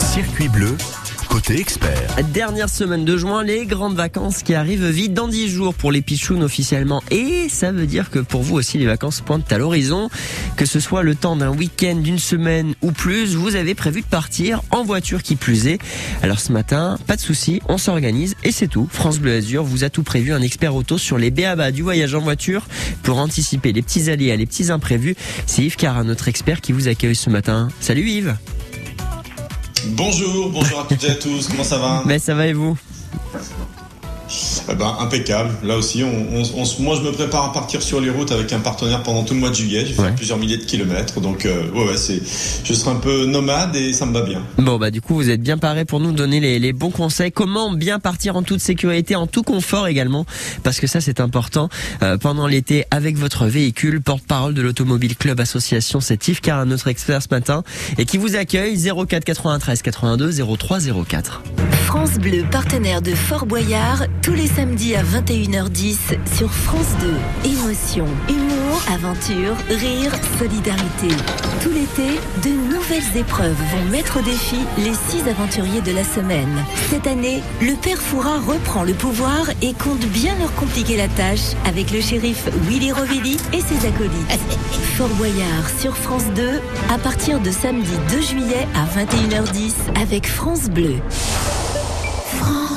Circuit 0.00 0.50
bleu, 0.50 0.76
côté 1.30 1.58
expert. 1.58 2.14
Dernière 2.34 2.68
semaine 2.68 3.06
de 3.06 3.16
juin, 3.16 3.42
les 3.42 3.64
grandes 3.64 3.96
vacances 3.96 4.42
qui 4.42 4.54
arrivent 4.54 4.90
vite 4.90 5.14
dans 5.14 5.28
10 5.28 5.48
jours 5.48 5.72
pour 5.72 5.92
les 5.92 6.02
pichounes 6.02 6.42
officiellement. 6.42 7.02
Et 7.10 7.48
ça 7.48 7.72
veut 7.72 7.86
dire 7.86 8.10
que 8.10 8.18
pour 8.18 8.42
vous 8.42 8.56
aussi, 8.56 8.76
les 8.76 8.84
vacances 8.84 9.22
pointent 9.22 9.50
à 9.50 9.56
l'horizon. 9.56 10.10
Que 10.56 10.66
ce 10.66 10.78
soit 10.78 11.02
le 11.02 11.14
temps 11.14 11.36
d'un 11.36 11.48
week-end, 11.48 11.94
d'une 11.94 12.18
semaine 12.18 12.74
ou 12.82 12.92
plus, 12.92 13.34
vous 13.34 13.56
avez 13.56 13.74
prévu 13.74 14.02
de 14.02 14.06
partir 14.06 14.60
en 14.72 14.84
voiture 14.84 15.22
qui 15.22 15.36
plus 15.36 15.68
est. 15.68 15.78
Alors 16.22 16.38
ce 16.38 16.52
matin, 16.52 16.98
pas 17.06 17.16
de 17.16 17.22
souci, 17.22 17.62
on 17.66 17.78
s'organise 17.78 18.34
et 18.44 18.52
c'est 18.52 18.68
tout. 18.68 18.88
France 18.92 19.20
Bleu 19.20 19.36
Azur 19.36 19.64
vous 19.64 19.84
a 19.84 19.88
tout 19.88 20.02
prévu, 20.02 20.34
un 20.34 20.42
expert 20.42 20.74
auto 20.74 20.98
sur 20.98 21.16
les 21.16 21.30
BABA 21.30 21.70
du 21.70 21.80
voyage 21.80 22.14
en 22.14 22.20
voiture 22.20 22.66
pour 23.02 23.16
anticiper 23.18 23.72
les 23.72 23.80
petits 23.80 24.10
aléas, 24.10 24.36
les 24.36 24.46
petits 24.46 24.70
imprévus. 24.70 25.16
C'est 25.46 25.62
Yves 25.62 25.76
Cara, 25.76 26.04
notre 26.04 26.28
expert 26.28 26.60
qui 26.60 26.72
vous 26.72 26.88
accueille 26.88 27.16
ce 27.16 27.30
matin. 27.30 27.68
Salut 27.80 28.06
Yves 28.06 28.36
Bonjour, 29.86 30.50
bonjour 30.50 30.80
à 30.80 30.84
toutes 30.84 31.04
et 31.04 31.10
à 31.10 31.14
tous, 31.14 31.48
comment 31.48 31.64
ça 31.64 31.78
va? 31.78 32.02
Mais 32.04 32.18
ça 32.18 32.34
va 32.34 32.46
et 32.46 32.52
vous? 32.52 32.76
Eh 34.70 34.74
ben, 34.74 34.96
impeccable. 35.00 35.50
Là 35.62 35.76
aussi, 35.76 36.02
on, 36.04 36.26
on, 36.38 36.42
on, 36.62 36.82
moi 36.82 36.96
je 36.96 37.02
me 37.02 37.12
prépare 37.12 37.44
à 37.46 37.52
partir 37.52 37.82
sur 37.82 38.00
les 38.00 38.10
routes 38.10 38.32
avec 38.32 38.52
un 38.52 38.60
partenaire 38.60 39.02
pendant 39.02 39.24
tout 39.24 39.34
le 39.34 39.40
mois 39.40 39.50
de 39.50 39.54
juillet. 39.54 39.84
Fait 39.84 40.02
Ouais. 40.02 40.12
plusieurs 40.12 40.38
milliers 40.38 40.58
de 40.58 40.64
kilomètres, 40.64 41.20
donc 41.20 41.44
euh, 41.46 41.70
ouais, 41.72 41.84
ouais, 41.88 41.96
c'est, 41.96 42.20
je 42.64 42.72
serai 42.72 42.90
un 42.92 42.96
peu 42.96 43.26
nomade 43.26 43.74
et 43.76 43.92
ça 43.92 44.06
me 44.06 44.12
va 44.12 44.22
bien. 44.22 44.42
Bon 44.58 44.78
bah 44.78 44.90
du 44.90 45.00
coup 45.00 45.14
vous 45.14 45.30
êtes 45.30 45.42
bien 45.42 45.58
paré 45.58 45.84
pour 45.84 46.00
nous 46.00 46.12
donner 46.12 46.40
les, 46.40 46.58
les 46.58 46.72
bons 46.72 46.90
conseils. 46.90 47.32
Comment 47.32 47.72
bien 47.72 47.98
partir 47.98 48.36
en 48.36 48.42
toute 48.42 48.60
sécurité, 48.60 49.16
en 49.16 49.26
tout 49.26 49.42
confort 49.42 49.86
également, 49.88 50.24
parce 50.62 50.78
que 50.80 50.86
ça 50.86 51.00
c'est 51.00 51.20
important 51.20 51.68
euh, 52.02 52.16
pendant 52.18 52.46
l'été 52.46 52.84
avec 52.90 53.16
votre 53.16 53.46
véhicule. 53.46 54.00
Porte-parole 54.00 54.54
de 54.54 54.62
l'Automobile 54.62 55.16
Club 55.16 55.40
Association, 55.40 56.00
c'est 56.00 56.28
Yves 56.28 56.40
Car, 56.40 56.64
notre 56.66 56.88
expert 56.88 57.22
ce 57.22 57.28
matin, 57.30 57.62
et 57.98 58.04
qui 58.04 58.18
vous 58.18 58.36
accueille 58.36 58.76
04 58.78 59.24
93 59.24 59.82
82 59.82 60.32
03 60.56 60.78
04. 61.08 61.42
France 61.88 62.18
Bleu, 62.18 62.44
partenaire 62.50 63.00
de 63.00 63.14
Fort 63.14 63.46
Boyard, 63.46 64.04
tous 64.20 64.34
les 64.34 64.46
samedis 64.46 64.94
à 64.94 65.02
21h10 65.02 66.18
sur 66.36 66.52
France 66.52 66.94
2. 67.00 67.14
Émotion, 67.50 68.04
humour, 68.28 68.82
aventure, 68.92 69.56
rire, 69.70 70.12
solidarité. 70.38 71.08
Tout 71.62 71.70
l'été, 71.70 72.20
de 72.44 72.50
nouvelles 72.74 73.16
épreuves 73.16 73.56
vont 73.72 73.90
mettre 73.90 74.18
au 74.18 74.22
défi 74.22 74.58
les 74.76 74.92
six 74.92 75.26
aventuriers 75.30 75.80
de 75.80 75.92
la 75.92 76.04
semaine. 76.04 76.62
Cette 76.90 77.06
année, 77.06 77.42
le 77.62 77.72
père 77.74 77.96
Fouras 78.02 78.40
reprend 78.46 78.84
le 78.84 78.92
pouvoir 78.92 79.48
et 79.62 79.72
compte 79.72 80.04
bien 80.08 80.36
leur 80.40 80.54
compliquer 80.56 80.98
la 80.98 81.08
tâche 81.08 81.54
avec 81.64 81.90
le 81.90 82.02
shérif 82.02 82.50
Willy 82.68 82.92
Rovelli 82.92 83.38
et 83.54 83.62
ses 83.62 83.88
acolytes. 83.88 84.38
Fort 84.98 85.14
Boyard 85.16 85.70
sur 85.80 85.96
France 85.96 86.26
2 86.36 86.60
à 86.92 86.98
partir 86.98 87.40
de 87.40 87.50
samedi 87.50 87.92
2 88.10 88.20
juillet 88.20 88.68
à 88.74 88.84
21h10 88.84 89.72
avec 90.02 90.28
France 90.28 90.68
Bleu. 90.68 90.96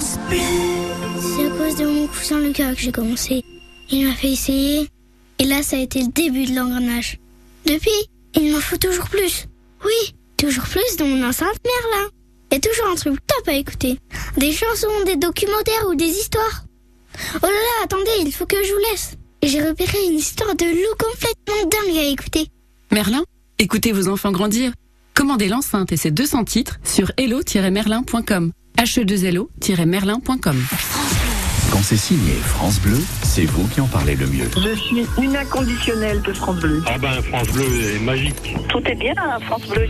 C'est 0.01 1.45
à 1.45 1.49
cause 1.51 1.75
de 1.75 1.85
mon 1.85 2.07
cousin 2.07 2.39
Lucas 2.39 2.73
que 2.73 2.81
j'ai 2.81 2.91
commencé. 2.91 3.43
Il 3.91 4.07
m'a 4.07 4.13
fait 4.13 4.31
essayer, 4.31 4.89
et 5.37 5.43
là 5.43 5.61
ça 5.61 5.75
a 5.75 5.79
été 5.79 6.01
le 6.01 6.07
début 6.07 6.45
de 6.45 6.55
l'engrenage. 6.55 7.19
Depuis, 7.67 7.91
il 8.35 8.51
m'en 8.51 8.59
faut 8.59 8.77
toujours 8.77 9.09
plus. 9.09 9.45
Oui, 9.85 10.15
toujours 10.37 10.63
plus 10.63 10.97
dans 10.97 11.05
mon 11.05 11.23
enceinte 11.23 11.59
Merlin. 11.63 12.09
A 12.51 12.59
toujours 12.59 12.91
un 12.91 12.95
truc 12.95 13.19
top 13.27 13.47
à 13.47 13.53
écouter. 13.53 13.99
Des 14.37 14.51
chansons, 14.51 14.87
des 15.05 15.17
documentaires 15.17 15.87
ou 15.87 15.95
des 15.95 16.09
histoires. 16.09 16.63
Oh 17.35 17.45
là 17.45 17.49
là, 17.49 17.83
attendez, 17.83 18.09
il 18.25 18.33
faut 18.33 18.47
que 18.47 18.57
je 18.63 18.73
vous 18.73 18.91
laisse. 18.91 19.17
J'ai 19.43 19.61
repéré 19.61 19.97
une 20.07 20.17
histoire 20.17 20.55
de 20.55 20.65
loup 20.65 20.95
complètement 20.97 21.69
dingue 21.69 21.97
à 21.97 22.05
écouter. 22.05 22.47
Merlin, 22.91 23.23
écoutez 23.59 23.91
vos 23.91 24.07
enfants 24.07 24.31
grandir. 24.31 24.73
Commandez 25.13 25.47
l'enceinte 25.47 25.91
et 25.91 25.97
ses 25.97 26.11
200 26.11 26.45
titres 26.45 26.79
sur 26.83 27.11
hello-merlin.com. 27.17 28.51
he2lo-merlin.com. 28.83 30.65
Quand 31.71 31.81
c'est 31.83 31.97
signé 31.97 32.33
France 32.33 32.79
Bleu, 32.81 32.99
c'est 33.23 33.45
vous 33.45 33.67
qui 33.67 33.79
en 33.79 33.87
parlez 33.87 34.15
le 34.15 34.27
mieux. 34.27 34.49
Je 34.55 34.75
suis 34.75 35.05
une 35.21 35.37
inconditionnelle 35.37 36.21
de 36.21 36.33
France 36.33 36.59
Bleu. 36.59 36.83
Ah 36.85 36.97
ben 36.97 37.21
France 37.21 37.47
Bleu 37.49 37.65
est 37.95 37.99
magique. 37.99 38.55
Tout 38.67 38.81
est 38.85 38.95
bien 38.95 39.13
à 39.17 39.39
France 39.39 39.67
Bleu. 39.67 39.87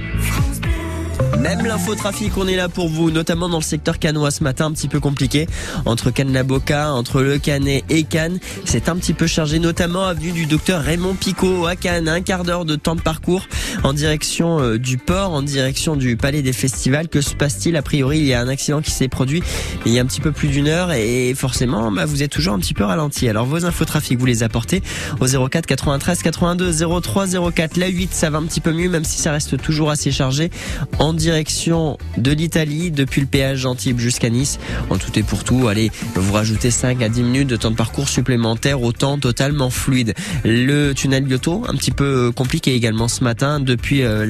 Même 1.41 1.65
l'infotrafic, 1.65 2.37
on 2.37 2.47
est 2.47 2.55
là 2.55 2.69
pour 2.69 2.87
vous, 2.87 3.09
notamment 3.09 3.49
dans 3.49 3.57
le 3.57 3.63
secteur 3.63 3.97
canois 3.97 4.29
ce 4.29 4.43
matin, 4.43 4.67
un 4.67 4.71
petit 4.73 4.87
peu 4.87 4.99
compliqué. 4.99 5.47
Entre 5.85 6.11
Cannes-la-Boca, 6.11 6.93
entre 6.93 7.21
Le 7.21 7.39
Canet 7.39 7.83
et 7.89 8.03
Cannes, 8.03 8.37
c'est 8.63 8.89
un 8.89 8.95
petit 8.95 9.13
peu 9.13 9.25
chargé, 9.25 9.57
notamment 9.57 10.05
avenue 10.05 10.33
du 10.33 10.45
docteur 10.45 10.83
Raymond 10.83 11.15
Picot 11.15 11.65
à 11.65 11.75
Cannes. 11.75 12.07
Un 12.07 12.21
quart 12.21 12.43
d'heure 12.43 12.63
de 12.63 12.75
temps 12.75 12.95
de 12.95 13.01
parcours 13.01 13.47
en 13.83 13.93
direction 13.93 14.59
euh, 14.59 14.77
du 14.77 14.99
port, 14.99 15.31
en 15.31 15.41
direction 15.41 15.95
du 15.95 16.15
palais 16.15 16.43
des 16.43 16.53
festivals. 16.53 17.07
Que 17.07 17.21
se 17.21 17.33
passe-t-il? 17.33 17.75
A 17.75 17.81
priori, 17.81 18.19
il 18.19 18.25
y 18.25 18.35
a 18.35 18.41
un 18.41 18.47
accident 18.47 18.81
qui 18.81 18.91
s'est 18.91 19.07
produit 19.07 19.41
il 19.87 19.93
y 19.93 19.97
a 19.97 20.03
un 20.03 20.05
petit 20.05 20.21
peu 20.21 20.31
plus 20.31 20.49
d'une 20.49 20.67
heure 20.67 20.91
et 20.91 21.33
forcément, 21.35 21.91
bah, 21.91 22.05
vous 22.05 22.21
êtes 22.21 22.31
toujours 22.31 22.53
un 22.53 22.59
petit 22.59 22.75
peu 22.75 22.83
ralenti. 22.83 23.27
Alors 23.27 23.47
vos 23.47 23.65
infotrafics, 23.65 24.19
vous 24.19 24.27
les 24.27 24.43
apportez 24.43 24.83
au 25.19 25.25
04 25.25 25.65
93 25.65 26.21
82 26.21 27.01
03 27.01 27.51
04. 27.51 27.77
La 27.77 27.87
8, 27.87 28.13
ça 28.13 28.29
va 28.29 28.37
un 28.37 28.43
petit 28.43 28.61
peu 28.61 28.73
mieux, 28.73 28.89
même 28.89 29.05
si 29.05 29.19
ça 29.19 29.31
reste 29.31 29.59
toujours 29.59 29.89
assez 29.89 30.11
chargé. 30.11 30.51
En 30.99 31.13
direction 31.31 31.97
de 32.17 32.31
l'Italie, 32.31 32.91
depuis 32.91 33.21
le 33.21 33.27
péage 33.27 33.63
d'Antibes 33.63 33.99
jusqu'à 33.99 34.29
Nice. 34.29 34.59
En 34.89 34.97
tout 34.97 35.17
et 35.17 35.23
pour 35.23 35.45
tout, 35.45 35.69
allez, 35.69 35.89
vous 36.15 36.33
rajoutez 36.33 36.71
5 36.71 37.01
à 37.01 37.07
10 37.07 37.23
minutes 37.23 37.47
de 37.47 37.55
temps 37.55 37.71
de 37.71 37.77
parcours 37.77 38.09
supplémentaire 38.09 38.81
au 38.81 38.91
temps 38.91 39.17
totalement 39.17 39.69
fluide. 39.69 40.13
Le 40.43 40.91
tunnel 40.91 41.23
Biotto, 41.23 41.63
un 41.69 41.75
petit 41.75 41.91
peu 41.91 42.33
compliqué 42.35 42.75
également 42.75 43.07
ce 43.07 43.23
matin, 43.23 43.61
depuis 43.61 44.03
euh, 44.03 44.25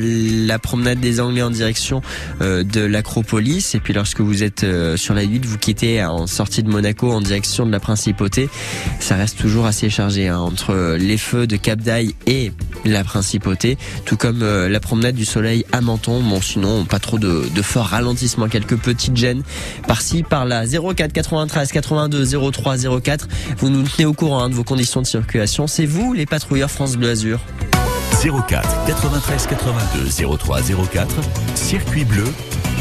la 0.46 0.60
promenade 0.60 1.00
des 1.00 1.20
Anglais 1.20 1.42
en 1.42 1.50
direction 1.50 2.04
euh, 2.42 2.64
de 2.64 2.82
l'Acropolis. 2.82 3.74
Et 3.74 3.80
puis 3.80 3.94
lorsque 3.94 4.22
vous 4.22 4.44
êtes 4.44 4.64
euh, 4.64 4.96
sur 4.96 5.16
la 5.16 5.24
8, 5.24 5.44
vous 5.44 5.58
quittez 5.58 6.04
en 6.06 6.28
sortie 6.28 6.62
de 6.62 6.70
Monaco 6.70 7.12
en 7.12 7.22
direction 7.22 7.66
de 7.66 7.72
la 7.72 7.80
Principauté. 7.80 8.48
Ça 9.00 9.16
reste 9.16 9.40
toujours 9.40 9.66
assez 9.66 9.90
chargé 9.90 10.28
hein, 10.28 10.38
entre 10.38 10.98
les 11.00 11.18
feux 11.18 11.48
de 11.48 11.56
Cap 11.56 11.82
d'Aille 11.82 12.14
et 12.28 12.52
la 12.86 13.04
Principauté, 13.04 13.78
tout 14.06 14.18
comme 14.18 14.42
euh, 14.44 14.70
la 14.70 14.80
promenade 14.80 15.16
du 15.16 15.26
Soleil 15.26 15.66
à 15.72 15.82
Menton. 15.82 16.22
Bon, 16.22 16.42
sinon, 16.42 16.86
pas 16.92 17.00
trop 17.00 17.18
de, 17.18 17.48
de 17.56 17.62
fort 17.62 17.86
ralentissement, 17.88 18.50
quelques 18.50 18.76
petites 18.76 19.16
gênes 19.16 19.44
par-ci, 19.88 20.24
par-là. 20.24 20.66
04 20.68 21.14
93 21.14 21.72
82 21.72 22.52
03 22.52 22.76
04. 23.02 23.28
Vous 23.58 23.70
nous 23.70 23.84
tenez 23.84 24.06
au 24.06 24.14
courant 24.14 24.44
hein, 24.44 24.50
de 24.50 24.56
vos 24.56 24.66
conditions 24.66 25.02
de 25.02 25.08
circulation. 25.08 25.68
C'est 25.68 25.86
vous, 25.86 26.12
les 26.14 26.26
patrouilleurs 26.26 26.70
France 26.70 26.98
Bleu. 26.98 27.12
04 28.20 28.86
93 28.86 29.48
82 29.48 30.38
03 30.38 30.62
04. 30.92 31.08
Circuit 31.56 32.06
bleu, 32.06 32.26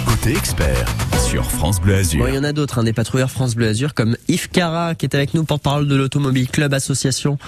côté 0.07 0.33
expert 0.37 0.85
sur 1.27 1.51
France 1.51 1.81
Bleu 1.81 1.95
Azur. 1.95 2.21
Bon, 2.25 2.29
il 2.31 2.35
y 2.35 2.39
en 2.39 2.45
a 2.45 2.53
d'autres, 2.53 2.79
hein, 2.79 2.85
des 2.85 2.93
patrouilleurs 2.93 3.31
France 3.31 3.55
Bleu 3.55 3.69
Azur, 3.69 3.95
comme 3.95 4.17
Yves 4.29 4.51
Cara, 4.51 4.95
qui 4.95 5.07
est 5.07 5.15
avec 5.15 5.33
nous 5.33 5.45
pour 5.45 5.61
parler 5.61 5.87
de 5.89 5.95
l'Automobile 5.97 6.49
Club 6.49 6.75
Association. 6.75 7.39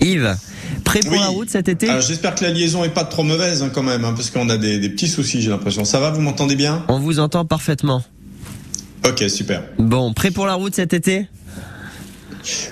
Yves, 0.00 0.34
prêt 0.84 1.00
pour 1.00 1.12
Oui. 1.12 1.18
la 1.18 1.26
route 1.28 1.50
cet 1.50 1.68
été? 1.68 1.88
Alors, 1.90 2.00
j'espère 2.00 2.34
que 2.36 2.44
la 2.44 2.50
liaison 2.52 2.84
est 2.84 2.90
pas 2.94 3.04
trop 3.04 3.22
mauvaise 3.22 3.62
hein, 3.62 3.70
quand 3.72 3.82
même, 3.82 4.04
hein, 4.04 4.14
parce 4.16 4.30
qu'on 4.30 4.48
a 4.48 4.56
des, 4.56 4.78
des 4.78 4.88
petits 4.88 5.08
soucis, 5.08 5.42
j'ai 5.42 5.50
l'impression. 5.50 5.84
Ça 5.84 6.00
va, 6.00 6.10
vous 6.10 6.20
m'entendez 6.22 6.56
bien? 6.56 6.84
On 6.88 6.98
vous 7.00 7.18
entend 7.18 7.44
parfaitement. 7.44 8.02
Ok, 9.06 9.24
super. 9.28 9.62
Bon, 9.78 10.12
prêt 10.14 10.30
pour 10.30 10.46
la 10.46 10.54
route 10.54 10.74
cet 10.74 10.94
été? 10.94 11.26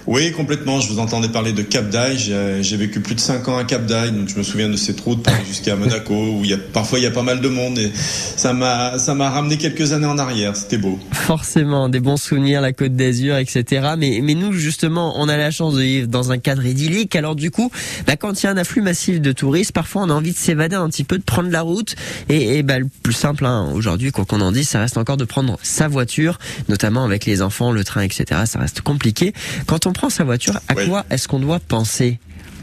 Oui, 0.07 0.33
complètement. 0.33 0.81
Je 0.81 0.93
vous 0.93 0.99
entendais 0.99 1.29
parler 1.29 1.53
de 1.53 1.63
Cap 1.63 1.89
d'Aille. 1.91 2.19
J'ai 2.19 2.63
j'ai 2.63 2.77
vécu 2.77 3.01
plus 3.01 3.15
de 3.15 3.21
5 3.21 3.49
ans 3.49 3.59
à 3.59 3.65
Cap 3.65 3.87
d'Aille, 3.87 4.13
donc 4.13 4.29
je 4.29 4.37
me 4.37 4.43
souviens 4.43 4.69
de 4.69 4.77
cette 4.77 5.01
route 5.01 5.23
pour 5.23 5.33
aller 5.33 5.45
jusqu'à 5.45 5.77
Monaco, 5.77 6.15
où 6.15 6.41
il 6.45 6.51
y 6.51 6.55
a, 6.55 6.59
parfois 6.59 6.99
il 6.99 7.03
y 7.03 7.07
a 7.07 7.11
pas 7.11 7.23
mal 7.23 7.41
de 7.41 7.49
monde, 7.49 7.79
et 7.79 7.91
ça 7.95 8.53
m'a 8.53 8.99
ça 8.99 9.15
m'a 9.15 9.31
ramené 9.31 9.57
quelques 9.57 9.93
années 9.93 10.07
en 10.07 10.19
arrière. 10.19 10.57
C'était 10.57 10.79
beau. 10.79 10.99
Forcément, 11.13 11.89
des 11.89 12.01
bons 12.01 12.17
souvenirs, 12.17 12.61
la 12.61 12.73
Côte 12.73 12.95
d'Azur, 12.97 13.37
etc. 13.37 13.95
Mais, 13.99 14.21
nous, 14.21 14.53
justement, 14.53 15.15
on 15.17 15.29
a 15.29 15.37
la 15.37 15.51
chance 15.51 15.75
de 15.75 15.83
vivre 15.83 16.09
dans 16.09 16.33
un 16.33 16.39
cadre 16.39 16.65
idyllique. 16.65 17.15
Alors 17.17 17.37
du 17.37 17.51
coup, 17.51 17.71
bah, 18.07 18.17
quand 18.17 18.43
il 18.43 18.47
y 18.47 18.49
a 18.49 18.53
un 18.53 18.57
afflux 18.57 18.83
massif 18.83 19.21
de 19.21 19.33
touristes, 19.33 19.73
parfois 19.73 20.03
on 20.03 20.11
a 20.11 20.15
envie 20.15 20.33
de 20.33 20.37
s'évader 20.37 20.77
un 20.77 20.89
petit 20.89 21.05
peu, 21.05 21.19
de 21.19 21.25
prendre 21.25 21.51
la 21.51 21.63
route. 21.63 21.95
Et, 22.29 22.59
et 22.59 22.63
bah, 22.63 22.79
le 22.79 22.89
plus 23.03 23.13
simple, 23.13 23.47
hein, 23.47 23.71
aujourd'hui, 23.75 24.11
quoi 24.11 24.25
qu'on 24.25 24.41
en 24.41 24.53
dise, 24.53 24.69
ça 24.69 24.81
reste 24.81 24.99
encore 24.99 25.17
de 25.17 25.25
prendre 25.25 25.59
sa 25.63 25.89
voiture, 25.89 26.39
notamment 26.69 27.05
avec 27.05 27.27
les 27.27 27.43
enfants, 27.43 27.73
le 27.73 27.85
train, 27.85 28.03
etc. 28.03 28.43
Ça 28.47 28.59
reste 28.59 28.81
compliqué. 28.81 29.33
Quand 29.67 29.87
on 29.87 29.93
prend 29.93 30.11
sa 30.11 30.25
voiture, 30.25 30.59
à 30.69 30.75
Ouais. 30.75 30.87
quoi 30.87 31.05
est-ce 31.11 31.29
qu'on 31.29 31.41
doit 31.41 31.61
penser 31.61 32.19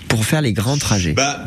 pour 0.07 0.25
faire 0.25 0.41
les 0.41 0.53
grands 0.53 0.77
trajets? 0.77 1.13
Bah, 1.13 1.39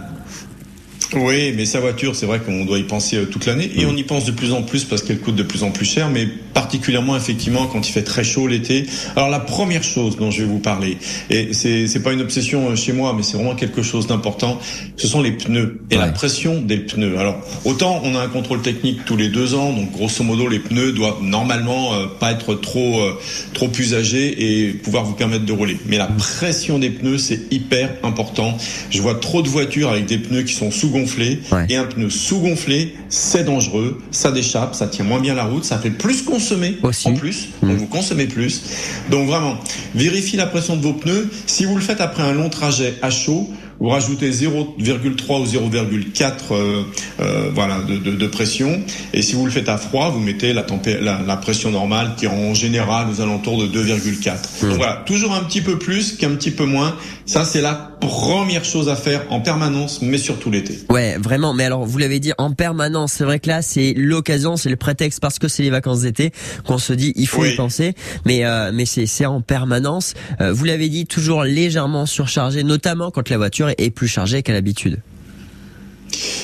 Oui, 1.16 1.52
mais 1.56 1.64
sa 1.64 1.80
voiture, 1.80 2.16
c'est 2.16 2.26
vrai 2.26 2.40
qu'on 2.40 2.64
doit 2.64 2.78
y 2.78 2.82
penser 2.82 3.16
euh, 3.16 3.24
toute 3.24 3.46
l'année 3.46 3.70
et 3.76 3.86
on 3.86 3.96
y 3.96 4.02
pense 4.02 4.24
de 4.24 4.32
plus 4.32 4.52
en 4.52 4.62
plus 4.62 4.84
parce 4.84 5.02
qu'elle 5.02 5.20
coûte 5.20 5.36
de 5.36 5.42
plus 5.42 5.62
en 5.62 5.70
plus 5.70 5.84
cher, 5.84 6.10
mais 6.10 6.26
particulièrement 6.52 7.16
effectivement 7.16 7.66
quand 7.66 7.86
il 7.86 7.92
fait 7.92 8.02
très 8.02 8.24
chaud 8.24 8.46
l'été. 8.46 8.86
Alors 9.16 9.28
la 9.28 9.40
première 9.40 9.82
chose 9.82 10.16
dont 10.16 10.30
je 10.30 10.42
vais 10.42 10.48
vous 10.48 10.58
parler, 10.58 10.96
et 11.30 11.52
c'est 11.52 11.86
c'est 11.86 12.02
pas 12.02 12.12
une 12.12 12.20
obsession 12.20 12.70
euh, 12.70 12.76
chez 12.76 12.92
moi, 12.92 13.12
mais 13.16 13.22
c'est 13.22 13.36
vraiment 13.36 13.54
quelque 13.54 13.82
chose 13.82 14.06
d'important, 14.06 14.58
ce 14.96 15.06
sont 15.06 15.22
les 15.22 15.32
pneus 15.32 15.80
et 15.90 15.96
la 15.96 16.08
pression 16.08 16.60
des 16.60 16.78
pneus. 16.78 17.18
Alors 17.18 17.36
autant 17.64 18.00
on 18.04 18.16
a 18.16 18.20
un 18.20 18.28
contrôle 18.28 18.62
technique 18.62 19.04
tous 19.04 19.16
les 19.16 19.28
deux 19.28 19.54
ans, 19.54 19.72
donc 19.72 19.92
grosso 19.92 20.24
modo 20.24 20.48
les 20.48 20.58
pneus 20.58 20.92
doivent 20.92 21.22
normalement 21.22 21.94
euh, 21.94 22.06
pas 22.06 22.32
être 22.32 22.54
trop 22.54 23.00
euh, 23.00 23.18
trop 23.52 23.70
usagés 23.78 24.66
et 24.66 24.72
pouvoir 24.72 25.04
vous 25.04 25.14
permettre 25.14 25.44
de 25.44 25.52
rouler. 25.52 25.78
Mais 25.86 25.98
la 25.98 26.06
pression 26.06 26.78
des 26.78 26.90
pneus 26.90 27.18
c'est 27.18 27.52
hyper 27.52 27.94
important. 28.02 28.56
Je 28.90 29.00
vois 29.00 29.14
trop 29.14 29.42
de 29.42 29.48
voitures 29.48 29.90
avec 29.90 30.06
des 30.06 30.18
pneus 30.18 30.42
qui 30.42 30.54
sont 30.54 30.70
sous-gonflés 30.70 31.03
Ouais. 31.52 31.66
et 31.68 31.76
un 31.76 31.84
pneu 31.84 32.10
sous-gonflé, 32.10 32.94
c'est 33.08 33.44
dangereux, 33.44 34.00
ça 34.10 34.30
déchappe, 34.32 34.74
ça 34.74 34.86
tient 34.86 35.04
moins 35.04 35.20
bien 35.20 35.34
la 35.34 35.44
route, 35.44 35.64
ça 35.64 35.78
fait 35.78 35.90
plus 35.90 36.22
consommer 36.22 36.76
Aussi. 36.82 37.08
en 37.08 37.14
plus, 37.14 37.48
Mm. 37.62 37.68
donc 37.68 37.78
vous 37.78 37.86
consommez 37.86 38.26
plus. 38.26 38.62
Donc 39.10 39.26
vraiment, 39.28 39.56
vérifiez 39.94 40.36
la 40.38 40.46
pression 40.46 40.76
de 40.76 40.82
vos 40.82 40.92
pneus. 40.94 41.28
Si 41.46 41.64
vous 41.64 41.74
le 41.76 41.82
faites 41.82 42.00
après 42.00 42.22
un 42.22 42.32
long 42.32 42.48
trajet 42.48 42.94
à 43.02 43.10
chaud, 43.10 43.50
vous 43.80 43.88
rajoutez 43.88 44.30
0,3 44.30 45.40
ou 45.40 45.46
0,4 45.46 46.52
euh, 46.52 46.82
euh, 47.20 47.50
voilà 47.52 47.80
de, 47.80 47.96
de- 47.96 48.12
de 48.16 48.26
pression. 48.28 48.80
Et 49.12 49.20
si 49.20 49.34
vous 49.34 49.44
le 49.44 49.50
faites 49.50 49.68
à 49.68 49.76
froid, 49.78 50.10
vous 50.10 50.20
mettez 50.20 50.52
la, 50.52 50.64
la, 51.02 51.20
la 51.26 51.36
pression 51.36 51.70
normale 51.72 52.12
qui 52.16 52.26
est 52.26 52.28
en 52.28 52.54
général 52.54 53.08
aux 53.10 53.20
alentours 53.20 53.58
de 53.60 53.66
2,4. 53.66 54.32
Donc 54.62 54.76
voilà, 54.76 55.02
toujours 55.06 55.34
un 55.34 55.42
petit 55.42 55.60
peu 55.60 55.76
plus 55.78 56.12
qu'un 56.16 56.30
petit 56.30 56.52
peu 56.52 56.64
moins. 56.66 56.94
Ça 57.26 57.44
c'est 57.44 57.60
la 57.62 57.93
première 58.06 58.64
chose 58.64 58.88
à 58.88 58.96
faire 58.96 59.24
en 59.30 59.40
permanence, 59.40 60.00
mais 60.02 60.18
surtout 60.18 60.50
l'été. 60.50 60.78
Ouais, 60.90 61.16
vraiment. 61.18 61.54
Mais 61.54 61.64
alors, 61.64 61.84
vous 61.84 61.98
l'avez 61.98 62.20
dit 62.20 62.32
en 62.38 62.52
permanence. 62.52 63.12
C'est 63.14 63.24
vrai 63.24 63.38
que 63.40 63.48
là, 63.48 63.62
c'est 63.62 63.94
l'occasion, 63.96 64.56
c'est 64.56 64.70
le 64.70 64.76
prétexte 64.76 65.20
parce 65.20 65.38
que 65.38 65.48
c'est 65.48 65.62
les 65.62 65.70
vacances 65.70 66.00
d'été 66.02 66.32
qu'on 66.66 66.78
se 66.78 66.92
dit 66.92 67.12
il 67.16 67.26
faut 67.26 67.42
Oui. 67.42 67.52
y 67.52 67.56
penser. 67.56 67.94
Mais 68.24 68.44
euh, 68.44 68.70
mais 68.72 68.86
c'est 68.86 69.06
c'est 69.06 69.26
en 69.26 69.40
permanence. 69.40 70.14
Euh, 70.40 70.52
vous 70.52 70.64
l'avez 70.64 70.88
dit, 70.88 71.06
toujours 71.06 71.44
légèrement 71.44 72.06
surchargé, 72.06 72.64
notamment 72.64 73.10
quand 73.10 73.28
la 73.28 73.36
voiture 73.36 73.70
est 73.78 73.90
plus 73.90 74.08
chargée 74.08 74.42
qu'à 74.42 74.52
l'habitude. 74.52 75.00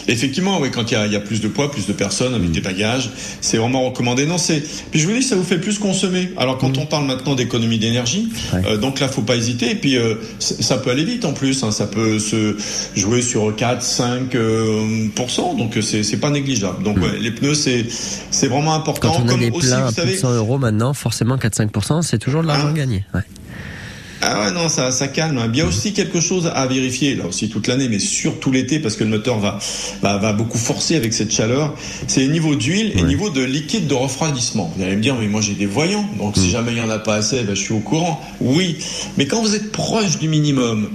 Effectivement, 0.09 0.59
oui, 0.61 0.71
quand 0.71 0.91
il 0.91 0.95
y 0.95 0.97
a, 0.97 1.07
il 1.07 1.13
y 1.13 1.17
a 1.17 1.21
plus 1.21 1.41
de 1.41 1.49
poids, 1.49 1.71
plus 1.71 1.87
de 1.87 1.93
personnes 1.93 2.35
avec 2.35 2.51
des 2.51 2.61
bagages, 2.61 3.11
c'est 3.41 3.57
vraiment 3.59 3.83
recommandé. 3.85 4.27
Non, 4.27 4.39
c'est. 4.39 4.63
Puis 4.91 5.01
je 5.01 5.07
vous 5.07 5.15
dis, 5.15 5.23
ça 5.23 5.37
vous 5.37 5.45
fait 5.45 5.59
plus 5.59 5.79
consommer. 5.79 6.31
Alors 6.37 6.59
quand 6.59 6.77
on 6.79 6.87
parle 6.87 7.07
maintenant 7.07 7.35
d'économie 7.35 7.79
d'énergie, 7.79 8.29
Ouais. 8.53 8.63
euh, 8.67 8.77
donc 8.77 9.01
là, 9.01 9.09
faut 9.09 9.23
pas 9.23 9.37
hésiter. 9.37 9.71
Et 9.71 9.75
puis 9.77 9.97
euh, 9.97 10.15
ça 10.39 10.79
peut 10.79 10.91
aller 10.91 11.05
vite 11.05 11.25
en 11.25 11.33
plus. 11.33 11.63
hein. 11.63 11.71
ça 11.71 11.87
peut 11.87 12.19
se 12.19 12.57
jouer 12.97 13.23
sur 13.23 13.55
4, 13.55 13.83
5 13.83 14.35
euh, 14.35 15.07
donc 15.59 15.77
euh, 15.77 15.83
c'est 15.83 16.17
pas 16.17 16.31
négligeable. 16.31 16.83
Donc 16.83 16.97
ouais, 16.99 17.19
les 17.21 17.31
pneus, 17.31 17.55
c'est 17.55 17.87
c'est 18.31 18.49
vraiment 18.49 18.75
important. 18.75 19.13
Quand 19.13 19.23
on 19.25 19.29
a 19.29 19.31
Comme 19.33 19.41
des 19.41 19.51
aussi, 19.51 19.69
pleins 19.69 19.77
à 19.79 19.81
vous 19.87 19.93
plus 19.93 20.03
de 20.03 20.07
savez, 20.09 20.17
100 20.19 20.35
euros 20.35 20.59
maintenant, 20.59 20.93
forcément 20.95 21.37
4-5%, 21.37 22.03
c'est 22.03 22.19
toujours 22.19 22.43
de 22.43 22.47
l'argent 22.49 22.69
Hein 22.69 22.73
gagné. 22.73 23.05
Ouais. 23.15 23.21
Ah 24.23 24.41
ouais, 24.45 24.53
non, 24.53 24.69
ça, 24.69 24.91
ça 24.91 25.09
calme. 25.09 25.41
Il 25.53 25.59
y 25.59 25.63
a 25.63 25.67
aussi 25.67 25.93
quelque 25.93 26.21
chose 26.21 26.51
à 26.55 26.67
vérifier, 26.67 27.15
là 27.15 27.27
aussi 27.27 27.49
toute 27.49 27.67
l'année, 27.67 27.89
mais 27.89 27.99
surtout 27.99 28.51
l'été, 28.51 28.79
parce 28.79 28.97
que 28.97 29.05
le 29.05 29.11
moteur 29.11 29.39
va, 29.39 29.59
va, 30.03 30.19
va 30.19 30.33
beaucoup 30.33 30.59
forcer 30.59 30.97
avec 30.97 31.13
cette 31.15 31.33
chaleur. 31.33 31.75
C'est 32.07 32.21
le 32.27 32.33
niveau 32.33 32.55
d'huile 32.55 32.93
et 32.99 33.03
niveau 33.03 33.31
de 33.31 33.43
liquide 33.43 33.87
de 33.87 33.95
refroidissement. 33.95 34.73
Vous 34.77 34.83
allez 34.83 34.97
me 34.97 35.03
dire, 35.03 35.17
mais 35.19 35.27
moi 35.27 35.41
j'ai 35.41 35.55
des 35.55 35.67
voyants, 35.67 36.09
donc 36.19 36.37
Mm. 36.37 36.41
si 36.41 36.51
jamais 36.51 36.73
il 36.73 36.79
y 36.79 36.83
en 36.83 36.91
a 36.91 36.99
pas 36.99 37.15
assez, 37.17 37.43
ben, 37.43 37.55
je 37.55 37.61
suis 37.61 37.73
au 37.75 37.81
courant. 37.81 38.21
Oui, 38.41 38.77
mais 39.17 39.27
quand 39.27 39.41
vous 39.43 39.55
êtes 39.55 39.73
proche 39.73 40.19
du 40.19 40.29
minimum 40.29 40.91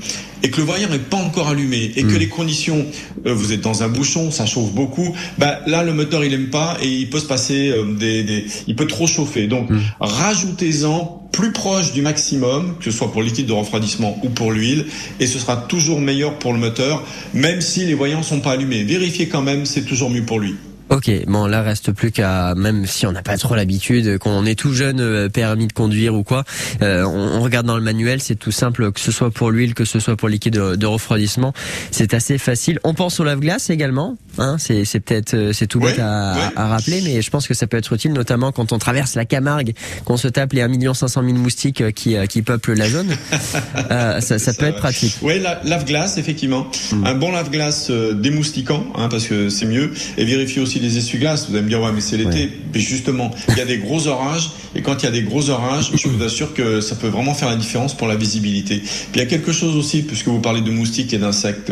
et 0.45 0.49
que 0.51 0.57
le 0.57 0.63
voyant 0.63 0.89
n'est 0.89 0.99
pas 0.99 1.17
encore 1.17 1.47
allumé 1.49 1.91
et 1.95 2.03
que 2.03 2.15
les 2.15 2.29
conditions, 2.29 2.85
euh, 3.25 3.33
vous 3.33 3.51
êtes 3.51 3.61
dans 3.61 3.81
un 3.81 3.89
bouchon, 3.89 4.29
ça 4.29 4.45
chauffe 4.45 4.71
beaucoup, 4.71 5.15
bah 5.39 5.59
là 5.65 5.83
le 5.83 5.91
moteur 5.91 6.23
il 6.23 6.33
aime 6.33 6.51
pas 6.51 6.77
et 6.83 6.87
il 6.87 7.09
peut 7.09 7.19
se 7.19 7.25
passer 7.25 7.69
euh, 7.69 7.95
des, 7.95 8.23
des, 8.23 8.45
il 8.67 8.75
peut 8.75 8.85
trop 8.87 9.07
chauffer. 9.07 9.47
Donc 9.47 9.65
Mm. 9.69 9.79
rajoutez-en 9.99 11.27
plus 11.31 11.51
proche 11.51 11.91
du 11.93 12.01
maximum, 12.01 12.75
que 12.79 12.85
ce 12.85 12.91
soit 12.91 13.11
pour 13.11 13.21
le 13.21 13.27
liquide 13.27 13.47
de 13.47 13.53
refroidissement 13.53 14.19
ou 14.23 14.29
pour 14.29 14.51
l'huile, 14.51 14.85
et 15.19 15.27
ce 15.27 15.39
sera 15.39 15.57
toujours 15.57 15.99
meilleur 15.99 16.37
pour 16.39 16.53
le 16.53 16.59
moteur, 16.59 17.03
même 17.33 17.59
si 17.61 17.85
les 17.85 17.93
voyants 17.93 18.23
sont 18.23 18.39
pas 18.39 18.51
allumés. 18.51 18.83
Vérifiez 18.83 19.27
quand 19.27 19.41
même, 19.41 19.65
c'est 19.65 19.81
toujours 19.83 20.09
mieux 20.09 20.23
pour 20.23 20.39
lui. 20.39 20.55
Ok, 20.89 21.09
bon 21.27 21.47
là 21.47 21.63
reste 21.63 21.91
plus 21.91 22.11
qu'à 22.11 22.53
même 22.55 22.85
si 22.85 23.07
on 23.07 23.11
n'a 23.11 23.23
pas 23.23 23.37
trop 23.37 23.55
l'habitude, 23.55 24.19
qu'on 24.19 24.45
est 24.45 24.53
tout 24.57 24.73
jeune, 24.73 24.99
euh, 24.99 25.29
permis 25.29 25.65
de 25.67 25.73
conduire 25.73 26.13
ou 26.13 26.23
quoi, 26.23 26.43
euh, 26.83 27.03
on, 27.03 27.39
on 27.39 27.41
regarde 27.41 27.65
dans 27.65 27.75
le 27.75 27.81
manuel, 27.81 28.21
c'est 28.21 28.35
tout 28.35 28.51
simple, 28.51 28.91
que 28.91 28.99
ce 28.99 29.11
soit 29.11 29.31
pour 29.31 29.49
l'huile, 29.49 29.73
que 29.73 29.83
ce 29.83 29.99
soit 29.99 30.15
pour 30.15 30.29
liquide 30.29 30.53
de, 30.53 30.75
de 30.75 30.85
refroidissement, 30.85 31.53
c'est 31.89 32.13
assez 32.13 32.37
facile. 32.37 32.79
On 32.83 32.93
pense 32.93 33.19
au 33.19 33.23
lave-glace 33.23 33.71
également, 33.71 34.15
hein, 34.37 34.57
c'est 34.59 34.85
c'est 34.85 34.99
peut-être 34.99 35.33
euh, 35.33 35.53
c'est 35.53 35.65
tout 35.67 35.79
Ouais, 35.79 35.91
bête 35.91 35.99
à, 35.99 36.35
ouais. 36.35 36.53
à 36.55 36.67
rappeler, 36.67 37.01
mais 37.03 37.21
je 37.21 37.29
pense 37.31 37.47
que 37.47 37.53
ça 37.55 37.65
peut 37.65 37.77
être 37.77 37.91
utile, 37.93 38.13
notamment 38.13 38.51
quand 38.51 38.71
on 38.71 38.77
traverse 38.77 39.15
la 39.15 39.25
Camargue, 39.25 39.73
qu'on 40.05 40.17
se 40.17 40.27
tape 40.27 40.53
les 40.53 40.61
1 40.61 40.93
500 40.93 41.23
000 41.23 41.33
moustiques 41.35 41.81
euh, 41.81 41.91
qui 41.91 42.15
qui 42.29 42.41
peuplent 42.43 42.73
la 42.73 42.87
zone, 42.89 43.07
euh, 43.91 44.19
ça, 44.21 44.37
ça 44.39 44.53
peut 44.53 44.65
Ça 44.65 44.69
être 44.69 44.77
pratique. 44.77 45.17
Oui, 45.23 45.39
la, 45.39 45.61
lave-glace, 45.63 46.17
effectivement. 46.19 46.67
Mm. 46.91 47.05
Un 47.05 47.15
bon 47.15 47.31
lave-glace 47.31 47.87
euh, 47.89 48.13
démoustiquant, 48.13 48.85
hein, 48.95 49.09
parce 49.09 49.25
que 49.25 49.49
c'est 49.49 49.65
mieux. 49.65 49.91
Et 50.17 50.25
vérifiez 50.25 50.61
aussi 50.61 50.74
les 50.79 50.97
essuie-glaces. 50.97 51.47
Vous 51.49 51.55
allez 51.55 51.63
me 51.63 51.69
dire, 51.69 51.81
ouais, 51.81 51.91
mais 51.93 52.01
c'est 52.01 52.17
l'été. 52.17 52.29
Ouais. 52.45 52.49
Mais 52.73 52.79
justement, 52.79 53.31
il 53.49 53.57
y 53.57 53.61
a 53.61 53.65
des 53.65 53.77
gros 53.77 54.07
orages. 54.07 54.51
Et 54.75 54.81
quand 54.81 55.01
il 55.01 55.05
y 55.05 55.07
a 55.07 55.11
des 55.11 55.21
gros 55.21 55.49
orages, 55.49 55.91
je 55.95 56.07
vous 56.07 56.21
assure 56.23 56.53
que 56.53 56.81
ça 56.81 56.95
peut 56.95 57.07
vraiment 57.07 57.33
faire 57.33 57.49
la 57.49 57.55
différence 57.55 57.95
pour 57.95 58.07
la 58.07 58.15
visibilité. 58.15 58.79
Puis 58.79 58.89
il 59.15 59.19
y 59.19 59.23
a 59.23 59.25
quelque 59.25 59.51
chose 59.53 59.75
aussi, 59.77 60.01
puisque 60.01 60.27
vous 60.27 60.39
parlez 60.39 60.61
de 60.61 60.71
moustiques 60.71 61.13
et 61.13 61.17
d'insectes. 61.17 61.71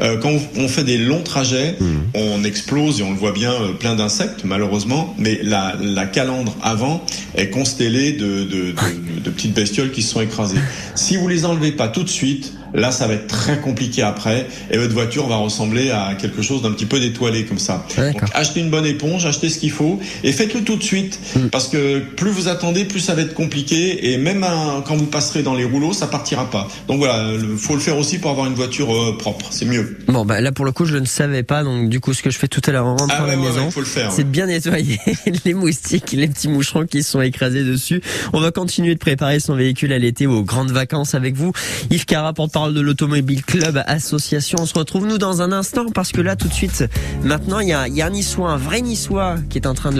Euh, 0.00 0.18
quand 0.18 0.32
on 0.56 0.68
fait 0.68 0.84
des 0.84 0.98
longs 0.98 1.22
trajets, 1.22 1.76
Mm. 1.80 1.84
on 2.14 2.44
explose 2.44 3.00
et 3.00 3.02
on 3.02 3.10
le 3.12 3.16
voit 3.16 3.32
bien, 3.32 3.52
euh, 3.52 3.72
plein 3.72 3.94
d'insectes, 3.94 4.44
malheureusement. 4.44 5.14
Mais 5.18 5.40
la, 5.42 5.74
la 5.80 6.04
calandre 6.06 6.54
avant 6.62 7.04
est 7.34 7.48
constellée 7.48 8.12
de, 8.12 8.44
de, 8.44 8.72
de, 8.72 9.20
de 9.24 9.30
petites 9.30 9.54
bestioles 9.54 9.90
qui 9.90 10.02
se 10.02 10.12
sont 10.12 10.20
écrasées. 10.20 10.58
Si 10.94 11.16
vous 11.16 11.28
les 11.28 11.44
enlevez 11.44 11.72
pas 11.72 11.88
tout 11.88 12.02
de 12.02 12.08
suite, 12.08 12.52
là, 12.74 12.90
ça 12.90 13.06
va 13.06 13.14
être 13.14 13.26
très 13.26 13.58
compliqué 13.58 14.02
après, 14.02 14.46
et 14.70 14.78
votre 14.78 14.92
voiture 14.94 15.26
va 15.28 15.36
ressembler 15.36 15.90
à 15.90 16.14
quelque 16.14 16.42
chose 16.42 16.62
d'un 16.62 16.72
petit 16.72 16.86
peu 16.86 17.00
détoilé 17.00 17.44
comme 17.44 17.58
ça. 17.58 17.84
Donc, 17.96 18.22
achetez 18.34 18.60
une 18.60 18.70
bonne 18.70 18.86
éponge, 18.86 19.24
achetez 19.26 19.48
ce 19.48 19.58
qu'il 19.58 19.70
faut, 19.70 19.98
et 20.24 20.32
faites-le 20.32 20.62
tout 20.62 20.76
de 20.76 20.82
suite, 20.82 21.18
Mm. 21.36 21.48
parce 21.48 21.68
que 21.68 21.98
plus 22.00 22.30
vous 22.30 22.48
attendez, 22.48 22.84
plus 22.84 23.00
ça 23.00 23.14
va 23.14 23.22
être 23.22 23.34
compliqué, 23.34 24.12
et 24.12 24.16
même 24.18 24.44
un- 24.44 24.82
quand 24.86 24.96
vous 24.96 25.06
passerez 25.06 25.42
dans 25.42 25.54
les 25.54 25.64
rouleaux, 25.64 25.92
ça 25.92 26.06
partira 26.06 26.50
pas. 26.50 26.68
Donc 26.88 26.98
voilà, 26.98 27.26
il 27.32 27.56
faut 27.56 27.74
le 27.74 27.80
faire 27.80 27.96
aussi 27.98 28.18
pour 28.18 28.30
avoir 28.30 28.46
une 28.46 28.54
voiture 28.54 28.92
euh, 28.94 29.16
propre, 29.16 29.46
c'est 29.50 29.64
mieux. 29.66 29.98
Bon 30.08 30.24
bah 30.24 30.40
là 30.40 30.52
pour 30.52 30.64
le 30.64 30.72
coup 30.72 30.84
je 30.84 30.96
ne 30.96 31.04
savais 31.06 31.42
pas, 31.42 31.62
donc 31.64 31.88
du 31.88 32.00
coup 32.00 32.12
ce 32.14 32.22
que 32.22 32.30
je 32.30 32.38
fais 32.38 32.48
tout 32.48 32.60
à 32.66 32.72
l'heure 32.72 32.86
en 32.86 32.96
rentrant 32.96 33.16
Ah 33.18 33.24
à 33.24 33.26
la 33.26 33.36
ouais, 33.36 33.48
maison. 33.48 33.66
ouais, 33.68 33.72
le 33.76 34.10
c'est 34.10 34.24
de 34.24 34.28
bien 34.28 34.46
nettoyer 34.46 34.98
les 35.44 35.54
moustiques, 35.54 36.12
les 36.12 36.28
petits 36.28 36.48
moucherons 36.48 36.86
qui 36.86 37.02
sont 37.02 37.20
écrasés 37.20 37.64
dessus. 37.64 38.00
On 38.32 38.40
va 38.40 38.50
continuer 38.50 38.94
de 38.94 38.98
préparer 38.98 39.40
son 39.40 39.54
véhicule 39.54 39.92
à 39.92 39.98
l'été 39.98 40.26
ou 40.26 40.32
aux 40.34 40.42
grandes 40.44 40.70
vacances 40.72 41.14
avec 41.14 41.34
vous. 41.34 41.52
Yves 41.90 42.04
Cara, 42.06 42.32
de 42.70 42.80
l'Automobile 42.80 43.44
Club 43.44 43.82
Association. 43.86 44.58
On 44.60 44.66
se 44.66 44.74
retrouve 44.74 45.06
nous 45.06 45.18
dans 45.18 45.42
un 45.42 45.52
instant 45.52 45.86
parce 45.92 46.12
que 46.12 46.20
là 46.20 46.36
tout 46.36 46.48
de 46.48 46.52
suite, 46.52 46.84
maintenant 47.24 47.58
il 47.60 47.68
y 47.68 47.72
a, 47.72 48.06
un 48.06 48.10
niçois, 48.10 48.50
un 48.50 48.56
vrai 48.56 48.80
niçois 48.80 49.36
qui 49.50 49.58
est 49.58 49.66
en 49.66 49.74
train 49.74 49.90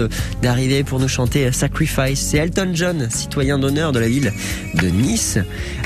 d'arriver 0.42 0.84
pour 0.84 1.00
nous 1.00 1.08
chanter 1.08 1.50
Sacrifice. 1.52 2.20
C'est 2.20 2.38
Elton 2.38 2.70
John, 2.74 3.08
citoyen 3.10 3.58
d'honneur 3.58 3.92
de 3.92 3.98
la 3.98 4.08
ville 4.08 4.32
de 4.74 4.86
Nice, 4.86 5.38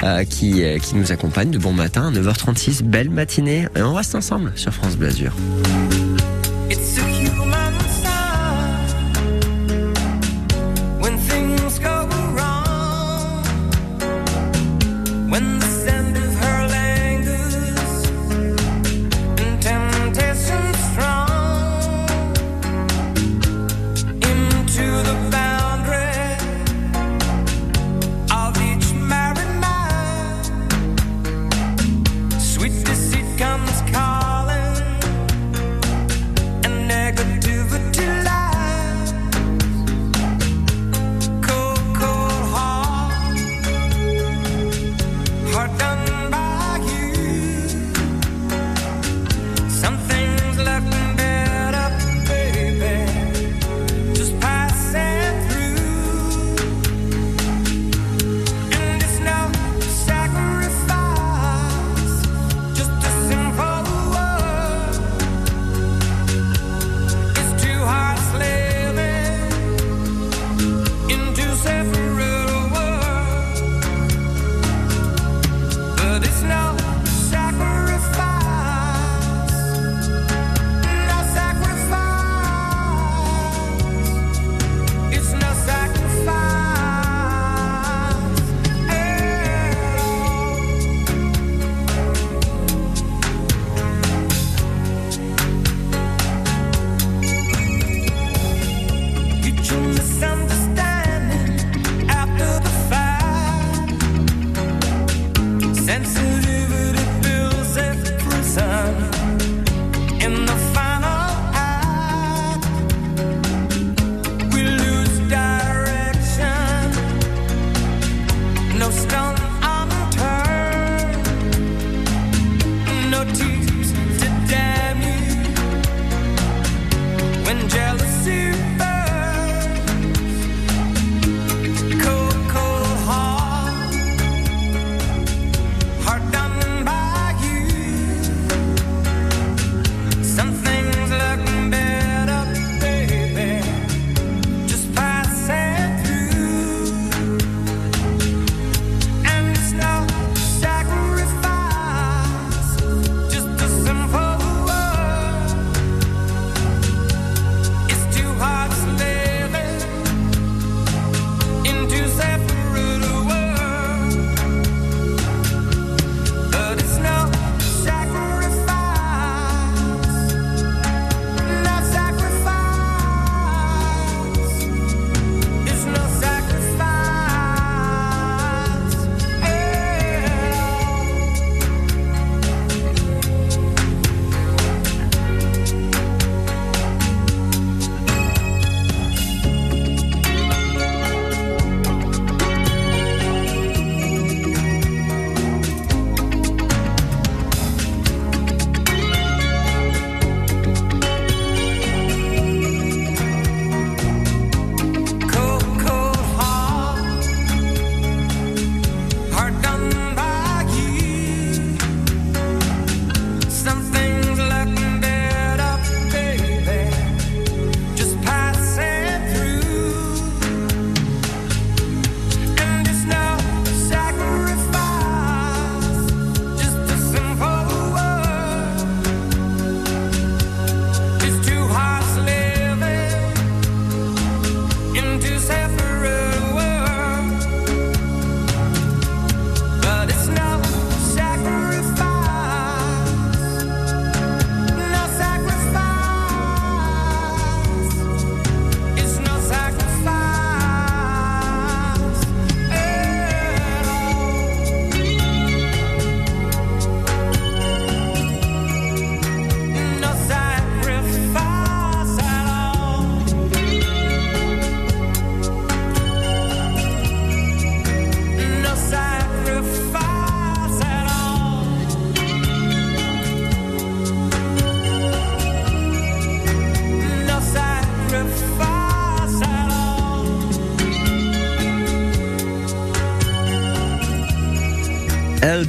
euh, 0.03 0.25
qui, 0.25 0.63
euh, 0.63 0.79
qui 0.79 0.97
nous 0.97 1.13
accompagne 1.13 1.51
de 1.51 1.59
bon 1.59 1.73
matin, 1.73 2.13
9h36, 2.13 2.83
belle 2.83 3.11
matinée. 3.11 3.69
Et 3.77 3.83
on 3.83 3.95
reste 3.95 4.15
ensemble 4.15 4.53
sur 4.57 4.73
France 4.73 4.97
Bleu 4.97 5.11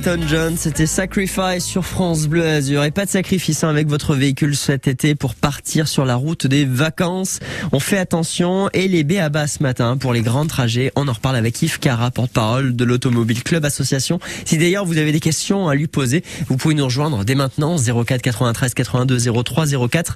Elton 0.08 0.26
John, 0.30 0.56
c'était 0.56 0.86
Sacrifice 0.86 1.66
sur 1.66 1.84
France 1.84 2.28
Bleu 2.28 2.48
Azur. 2.48 2.86
Et 2.86 2.92
pas 2.92 3.04
de 3.04 3.10
sacrifice 3.10 3.66
hein, 3.66 3.70
avec 3.70 3.90
votre 3.90 4.16
véhicule 4.16 4.56
cet 4.56 4.88
été 4.88 5.16
pour 5.16 5.36
partir 5.36 5.90
sur 5.90 6.06
la 6.06 6.16
route 6.16 6.48
des 6.48 6.64
vacances. 6.64 7.42
On 7.74 7.82
fait 7.82 7.98
attention 7.98 8.70
et 8.72 8.88
les 8.88 9.04
BABA 9.04 9.48
ce 9.48 9.62
matin 9.62 9.98
pour 9.98 10.14
les 10.14 10.22
grands 10.22 10.46
trajets. 10.46 10.94
On 10.96 11.10
en 11.10 11.12
reparle 11.12 11.36
avec 11.36 11.62
Yves 11.62 11.80
Cara, 11.80 12.10
porte-parole 12.10 12.74
de 12.74 12.86
l'Automobile 12.86 13.44
Club 13.44 13.66
Association. 13.66 14.20
Si 14.46 14.58
d'ailleurs 14.58 14.86
vous 14.86 14.98
avez 14.98 15.12
des 15.12 15.20
questions 15.20 15.68
à 15.68 15.76
lui 15.76 15.88
poser, 15.88 16.24
vous 16.48 16.56
pouvez 16.56 16.76
nous 16.76 16.86
rejoindre 16.86 17.26
dès 17.26 17.36
maintenant 17.36 17.76
04 17.78 18.22
93 18.22 18.76
82 18.76 19.44
03 19.44 19.66
04. 19.90 20.16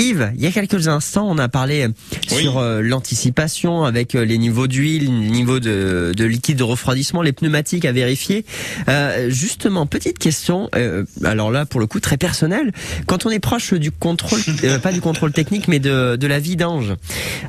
Yves, 0.00 0.32
il 0.34 0.42
y 0.42 0.48
a 0.48 0.50
quelques 0.50 0.88
instants, 0.88 1.28
on 1.30 1.38
a 1.38 1.48
parlé 1.48 1.86
Oui. 2.32 2.42
sur 2.42 2.58
euh, 2.58 2.80
l'anticipation 2.82 3.84
avec 3.84 4.16
euh, 4.16 4.24
les 4.24 4.38
niveaux 4.38 4.66
d'huile, 4.66 5.04
les 5.04 5.30
niveaux 5.30 5.60
de, 5.60 6.12
de 6.16 6.24
liquide 6.24 6.58
de 6.58 6.64
refroidissement, 6.64 7.22
les 7.22 7.32
pneumatiques 7.32 7.84
à 7.84 7.92
vérifier. 7.92 8.44
Euh, 8.88 9.27
justement, 9.28 9.86
petite 9.86 10.18
question, 10.18 10.68
euh, 10.74 11.04
alors 11.24 11.50
là 11.50 11.66
pour 11.66 11.80
le 11.80 11.86
coup 11.86 12.00
très 12.00 12.16
personnel, 12.16 12.72
quand 13.06 13.26
on 13.26 13.30
est 13.30 13.38
proche 13.38 13.74
du 13.74 13.90
contrôle, 13.90 14.40
euh, 14.64 14.78
pas 14.78 14.92
du 14.92 15.00
contrôle 15.00 15.32
technique, 15.32 15.68
mais 15.68 15.78
de, 15.78 16.16
de 16.16 16.26
la 16.26 16.38
vidange, 16.38 16.94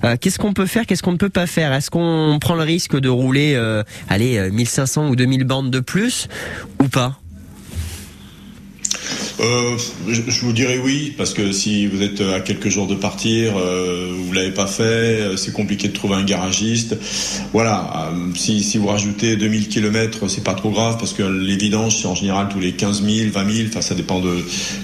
euh, 0.03 0.15
qu'est-ce 0.19 0.39
qu'on 0.39 0.53
peut 0.53 0.65
faire, 0.65 0.85
qu'est-ce 0.85 1.03
qu'on 1.03 1.11
ne 1.11 1.17
peut 1.17 1.29
pas 1.29 1.47
faire? 1.47 1.73
Est-ce 1.73 1.89
qu'on 1.89 2.37
prend 2.39 2.55
le 2.55 2.63
risque 2.63 2.97
de 2.97 3.09
rouler, 3.09 3.55
allez, 4.09 4.37
euh, 4.37 4.51
1500 4.51 5.09
ou 5.09 5.15
2000 5.15 5.43
bandes 5.43 5.71
de 5.71 5.79
plus 5.79 6.27
ou 6.81 6.87
pas? 6.87 7.19
Euh, 9.39 9.77
je, 10.07 10.21
je 10.27 10.41
vous 10.41 10.51
dirais 10.53 10.79
oui, 10.83 11.13
parce 11.17 11.33
que 11.33 11.51
si 11.51 11.87
vous 11.87 12.01
êtes 12.01 12.21
à 12.21 12.39
quelques 12.41 12.69
jours 12.69 12.87
de 12.87 12.95
partir, 12.95 13.53
euh, 13.57 14.11
vous 14.17 14.33
l'avez 14.33 14.51
pas 14.51 14.67
fait, 14.67 14.83
euh, 14.83 15.37
c'est 15.37 15.53
compliqué 15.53 15.87
de 15.87 15.93
trouver 15.93 16.15
un 16.15 16.23
garagiste. 16.23 16.97
Voilà, 17.53 18.09
euh, 18.13 18.31
si, 18.35 18.63
si 18.63 18.77
vous 18.77 18.87
rajoutez 18.87 19.35
2000 19.37 19.69
km, 19.69 20.27
c'est 20.27 20.43
pas 20.43 20.53
trop 20.53 20.71
grave, 20.71 20.97
parce 20.99 21.13
que 21.13 21.23
les 21.23 21.55
vidanges, 21.57 21.97
c'est 22.01 22.07
en 22.07 22.15
général 22.15 22.47
tous 22.49 22.59
les 22.59 22.73
15 22.73 23.03
000, 23.03 23.31
20 23.31 23.51
000, 23.53 23.67
enfin 23.69 23.81
ça 23.81 23.95
dépend 23.95 24.19
de, 24.19 24.37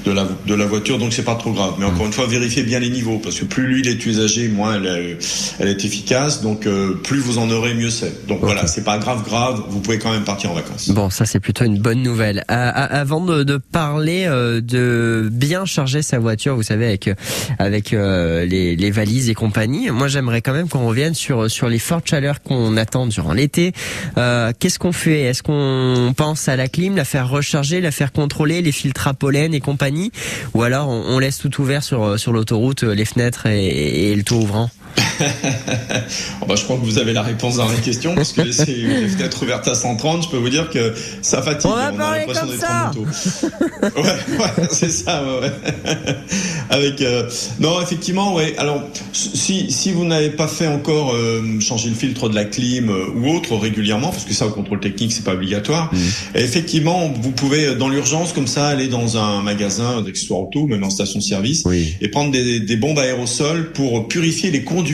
de, 0.05 0.11
la, 0.11 0.27
de 0.47 0.53
la 0.53 0.65
voiture, 0.65 0.97
donc 0.97 1.13
c'est 1.13 1.23
pas 1.25 1.35
trop 1.35 1.51
grave. 1.51 1.73
Mais 1.79 1.85
encore 1.85 2.05
une 2.05 2.13
fois, 2.13 2.25
vérifiez 2.27 2.63
bien 2.63 2.79
les 2.79 2.89
niveaux, 2.89 3.19
parce 3.19 3.39
que 3.39 3.45
plus 3.45 3.67
l'huile 3.67 3.87
est 3.87 4.05
usagée, 4.05 4.47
moins 4.47 4.75
elle, 4.75 4.85
est- 4.85 5.17
elle 5.59 5.67
est 5.67 5.83
efficace, 5.85 6.41
donc 6.41 6.65
euh, 6.65 6.93
plus 7.03 7.19
vous 7.19 7.37
en 7.37 7.51
aurez, 7.51 7.73
mieux 7.73 7.89
c'est. 7.89 8.25
Donc 8.27 8.39
voilà, 8.41 8.67
c'est 8.67 8.83
pas 8.83 8.97
grave, 8.97 9.23
grave, 9.23 9.63
vous 9.69 9.79
pouvez 9.81 9.99
quand 9.99 10.11
même 10.11 10.23
partir 10.23 10.51
en 10.51 10.55
vacances. 10.55 10.89
Bon, 10.91 11.09
ça 11.09 11.25
c'est 11.25 11.39
plutôt 11.39 11.65
une 11.65 11.77
bonne 11.79 12.01
nouvelle. 12.01 12.43
Avant 12.47 13.21
de, 13.23 13.43
de 13.43 13.57
parler 13.57 14.14
euh, 14.25 14.61
de 14.61 15.29
bien 15.31 15.65
charger 15.65 16.01
sa 16.01 16.19
voiture, 16.19 16.55
vous 16.55 16.63
savez, 16.63 16.85
avec 16.85 17.07
euh, 17.07 17.15
avec 17.59 17.93
euh, 17.93 18.45
les, 18.45 18.91
valises 18.91 19.29
et 19.29 19.33
compagnie, 19.33 19.89
moi 19.89 20.07
j'aimerais 20.07 20.41
quand 20.41 20.53
même 20.53 20.69
qu'on 20.69 20.87
revienne 20.87 21.13
sur 21.13 21.51
sur 21.51 21.67
les 21.67 21.79
fortes 21.79 22.07
chaleurs 22.07 22.41
qu'on 22.41 22.77
attend 22.77 23.07
durant 23.07 23.33
l'été. 23.33 23.73
Qu'est-ce 24.15 24.79
qu'on 24.79 24.91
fait? 24.91 25.23
Est-ce 25.23 25.43
qu'on 25.43 26.13
pense 26.15 26.47
à 26.47 26.55
la 26.55 26.67
clim, 26.67 26.95
la 26.95 27.05
faire 27.05 27.29
recharger, 27.29 27.81
la 27.81 27.91
faire 27.91 28.11
contrôler, 28.11 28.61
les 28.61 28.71
filtres 28.71 29.07
à 29.07 29.13
pollen 29.13 29.53
et 29.53 29.59
compagnie, 29.59 30.11
ou 30.53 30.63
alors 30.63 30.89
on, 30.89 31.19
laisse 31.19 31.39
tout 31.39 31.61
ouvert 31.61 31.83
sur 31.83 32.17
sur 32.19 32.31
l'autoroute, 32.31 32.83
les 32.83 33.05
fenêtres 33.05 33.47
et, 33.47 34.11
et 34.11 34.15
le 34.15 34.23
toit 34.23 34.37
ouvrant? 34.37 34.69
Oh 36.41 36.45
bah, 36.47 36.55
je 36.55 36.63
crois 36.63 36.77
que 36.77 36.83
vous 36.85 36.97
avez 36.99 37.13
la 37.13 37.21
réponse 37.23 37.55
dans 37.57 37.67
la 37.67 37.75
question, 37.75 38.13
parce 38.15 38.31
que 38.33 38.41
laisser 38.41 38.65
les 38.65 39.07
fenêtres 39.07 39.41
ouvertes 39.43 39.67
à 39.67 39.73
130, 39.75 40.23
je 40.23 40.29
peux 40.29 40.37
vous 40.37 40.49
dire 40.49 40.69
que 40.69 40.93
ça 41.21 41.41
fatigue. 41.41 41.71
On 41.71 41.75
va 41.75 41.85
a 41.87 41.91
parler 41.91 42.19
l'impression 42.19 42.45
d'être 42.47 42.59
ça. 42.59 42.91
en 42.95 42.99
moto. 42.99 43.05
ouais, 43.97 44.37
ouais, 44.39 44.67
c'est 44.71 44.91
ça, 44.91 45.23
ouais. 45.41 45.51
Avec, 46.69 47.01
euh, 47.01 47.29
non, 47.59 47.81
effectivement, 47.81 48.35
ouais. 48.35 48.53
Alors, 48.57 48.83
si, 49.13 49.71
si 49.71 49.91
vous 49.91 50.05
n'avez 50.05 50.29
pas 50.29 50.47
fait 50.47 50.67
encore 50.67 51.13
euh, 51.15 51.59
changer 51.59 51.89
le 51.89 51.95
filtre 51.95 52.29
de 52.29 52.35
la 52.35 52.45
clim 52.45 52.89
euh, 52.89 53.05
ou 53.15 53.29
autre 53.35 53.55
régulièrement, 53.55 54.09
parce 54.09 54.25
que 54.25 54.33
ça, 54.33 54.45
au 54.47 54.51
contrôle 54.51 54.79
technique, 54.79 55.13
c'est 55.13 55.23
pas 55.23 55.33
obligatoire, 55.33 55.91
et 56.35 56.41
effectivement, 56.41 57.11
vous 57.21 57.31
pouvez, 57.31 57.65
euh, 57.67 57.75
dans 57.75 57.89
l'urgence, 57.89 58.33
comme 58.33 58.47
ça, 58.47 58.67
aller 58.67 58.87
dans 58.87 59.17
un 59.17 59.41
magasin 59.41 60.01
d'accessoires 60.01 60.41
auto, 60.41 60.67
même 60.67 60.83
en 60.83 60.89
station-service, 60.89 61.63
Oui. 61.65 61.95
et 62.01 62.09
prendre 62.09 62.31
des, 62.31 62.59
des 62.59 62.75
bombes 62.77 62.99
aérosols 62.99 63.71
pour 63.71 64.07
purifier 64.07 64.51
les 64.51 64.63
conduits 64.63 64.84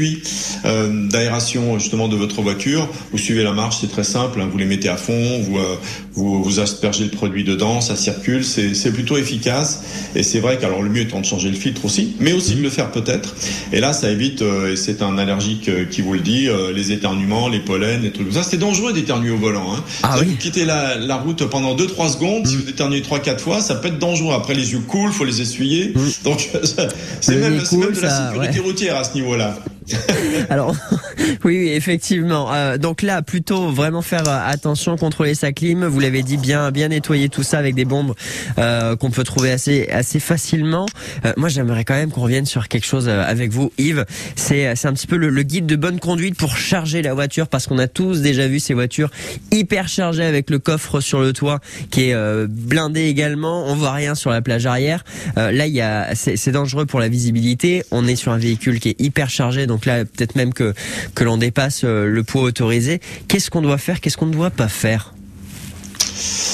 euh, 0.66 1.08
d'aération 1.10 1.78
justement 1.80 2.08
de 2.08 2.16
votre 2.16 2.42
voiture. 2.42 2.88
Vous 3.12 3.18
suivez 3.18 3.44
la 3.44 3.54
marche, 3.54 3.78
c'est 3.82 3.92
très 3.92 4.04
simple. 4.04 4.42
hein, 4.42 4.50
vous 4.52 4.58
les 4.58 4.66
mettez 4.66 4.90
à 4.90 4.98
fond, 4.98 5.40
vous, 5.42 5.58
euh, 5.58 5.76
vous 6.14 6.44
vous 6.44 6.60
aspergez 6.60 7.06
le 7.06 7.10
produit 7.10 7.44
dedans, 7.44 7.82
ça 7.82 7.96
circule, 7.96 8.44
c'est 8.44 8.92
plutôt 8.94 9.18
efficace. 9.18 9.84
Et 10.16 10.24
c'est 10.24 10.40
vrai 10.40 10.58
qu'alors 10.58 10.82
le 10.82 10.90
mieux 10.90 11.02
étant 11.02 11.20
de 11.20 11.26
changer 11.26 11.50
le 11.50 11.56
filtre 11.56 11.86
aussi, 11.86 12.16
mais 12.20 12.34
aussi 12.34 12.56
de 12.56 12.62
le 12.62 12.70
faire 12.70 12.92
peut-être. 12.92 13.36
Et 13.72 13.80
là, 13.80 13.94
ça 13.94 14.10
évite. 14.10 14.42
euh, 14.42 14.74
et 14.74 14.76
c'est 14.76 15.02
un 15.02 15.18
allergique 15.18 15.70
euh, 15.70 15.86
qui 15.86 16.02
vous 16.02 16.14
le 16.14 16.20
dit, 16.20 16.48
euh, 16.48 16.72
les 16.74 16.92
éternuements, 16.92 17.48
les 17.48 17.60
pollens, 17.60 18.02
les 18.02 18.12
trucs 18.12 18.28
comme 18.28 18.36
ça. 18.36 18.48
C'est 18.48 18.58
dangereux 18.58 18.94
d'éternuer 18.94 19.32
au 19.32 19.38
volant. 19.38 19.74
Hein. 19.74 19.84
Ah 20.04 20.18
oui. 20.20 20.28
Vous 20.28 20.38
quittez 20.38 20.66
la, 20.66 20.98
la 20.98 21.16
route 21.16 21.46
pendant 21.46 21.76
2-3 21.76 22.14
secondes. 22.14 22.48
Si 22.48 22.56
vous 22.56 22.70
éternuez 22.70 23.02
3-4 23.02 23.40
fois, 23.40 23.62
ça 23.62 23.76
peut 23.76 23.88
être 23.88 24.00
dangereux. 24.00 24.34
Après, 24.34 24.54
les 24.54 24.74
yeux 24.74 24.80
coulent, 24.80 25.12
faut 25.12 25.26
les 25.26 25.42
essuyer. 25.42 25.94
Donc, 26.24 26.50
c'est 27.22 27.36
même, 27.36 27.58
de 27.58 28.02
la 28.02 28.28
sécurité 28.28 28.60
ouais. 28.60 28.66
routière 28.66 28.98
à 28.98 29.04
ce 29.04 29.14
niveau-là. 29.14 29.58
Alors, 30.50 30.76
oui, 31.44 31.60
oui, 31.60 31.70
effectivement. 31.70 32.54
Euh, 32.54 32.78
donc 32.78 33.02
là, 33.02 33.22
plutôt 33.22 33.70
vraiment 33.70 34.02
faire 34.02 34.28
attention, 34.28 34.98
contrôler 34.98 35.36
sa 35.36 35.52
clim. 35.52 35.86
Vous 35.86 36.00
l'avez 36.02 36.24
dit, 36.24 36.38
bien, 36.38 36.72
bien 36.72 36.90
nettoyer 36.90 37.30
tout 37.30 37.44
ça 37.44 37.58
avec 37.58 37.76
des 37.76 37.86
bombes 37.86 38.14
euh, 38.58 38.96
qu'on 38.96 39.12
peut 39.12 39.24
trouver 39.24 39.52
assez, 39.52 39.88
assez 39.90 40.20
facilement. 40.20 40.86
Euh, 41.26 41.34
moi, 41.38 41.50
j'aimerais 41.50 41.84
quand 41.84 41.94
même 41.94 42.12
qu'on 42.12 42.22
revienne 42.22 42.46
sur 42.46 42.68
quelque 42.68 42.86
chose 42.86 43.08
euh, 43.08 43.24
avec 43.26 43.52
vous, 43.52 43.72
Yves. 43.78 44.06
C'est, 44.36 44.68
un 44.68 44.94
petit 44.94 45.08
peu 45.08 45.18
le, 45.18 45.44
guide 45.44 45.66
de 45.66 45.76
bonne 45.76 46.00
conduite 46.00 46.36
pour 46.36 46.58
charger 46.58 47.02
la 47.02 47.14
voiture, 47.14 47.48
parce 47.48 47.68
qu'on 47.68 47.78
a 47.78 47.88
tous 47.88 48.22
déjà 48.22 48.48
vu 48.48 48.60
ces 48.60 48.74
voitures 48.74 49.10
hyper 49.52 49.88
chargées 49.88 50.24
avec 50.24 50.50
le 50.50 50.60
coffre 50.60 51.00
sur 51.00 51.22
le 51.22 51.34
toit 51.34 51.60
qui 51.90 52.10
est 52.10 52.48
blindé 52.48 53.02
également. 53.06 53.66
On 53.68 53.76
voit 53.76 53.94
rien 53.94 54.16
sur 54.16 54.30
la 54.30 54.42
plage 54.42 54.66
arrière. 54.66 55.04
Là, 55.36 55.66
il 55.66 55.74
y 55.74 55.82
a, 55.82 56.14
c'est, 56.16 56.52
dangereux 56.52 56.86
pour 56.86 57.00
la 57.00 57.10
visibilité. 57.10 57.84
On 57.92 58.08
est 58.08 58.16
sur 58.16 58.32
un 58.32 58.38
véhicule 58.38 58.80
qui 58.80 58.90
est 58.90 59.02
hyper 59.02 59.30
chargé, 59.30 59.68
donc 59.68 59.86
là, 59.86 60.06
peut-être 60.06 60.36
même 60.36 60.54
que 60.54 60.74
que 61.16 61.24
l'on 61.24 61.38
dépasse 61.38 61.84
le 61.84 62.24
poids 62.24 62.44
autorisé. 62.44 63.02
Qu'est-ce 63.28 63.50
qu'on 63.50 63.62
doit 63.62 63.78
faire? 63.78 64.02
Qu'est-ce 64.02 64.18
qu'on 64.18 64.28
ne 64.28 64.34
doit 64.34 64.52
pas 64.52 64.68
faire? 64.68 65.14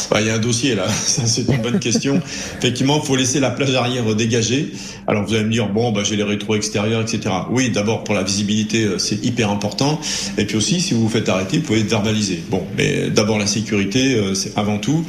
Bah, 0.09 0.21
Il 0.21 0.27
y 0.27 0.29
a 0.29 0.35
un 0.35 0.39
dossier 0.39 0.75
là, 0.75 0.87
c'est 1.05 1.47
une 1.47 1.61
bonne 1.61 1.79
question. 1.79 2.21
Effectivement, 2.59 2.99
il 3.01 3.05
faut 3.05 3.15
laisser 3.15 3.39
la 3.39 3.49
plage 3.51 3.73
arrière 3.75 4.03
dégagée. 4.15 4.71
Alors 5.07 5.25
vous 5.25 5.33
allez 5.33 5.45
me 5.45 5.51
dire, 5.51 5.69
bon, 5.69 5.91
bah, 5.91 6.01
j'ai 6.03 6.15
les 6.15 6.23
rétros 6.23 6.55
extérieurs, 6.55 7.01
etc. 7.01 7.33
Oui, 7.49 7.69
d'abord 7.69 8.03
pour 8.03 8.13
la 8.15 8.23
visibilité, 8.23 8.83
euh, 8.83 8.97
c'est 8.97 9.23
hyper 9.23 9.49
important. 9.51 9.99
Et 10.37 10.45
puis 10.45 10.57
aussi, 10.57 10.81
si 10.81 10.93
vous 10.93 11.01
vous 11.03 11.09
faites 11.09 11.29
arrêter, 11.29 11.57
vous 11.57 11.63
pouvez 11.63 11.79
être 11.79 11.89
verbalisé. 11.89 12.41
Bon, 12.49 12.63
mais 12.77 13.09
d'abord 13.09 13.37
la 13.39 13.47
sécurité, 13.47 14.15
euh, 14.15 14.33
c'est 14.33 14.57
avant 14.57 14.77
tout. 14.77 15.05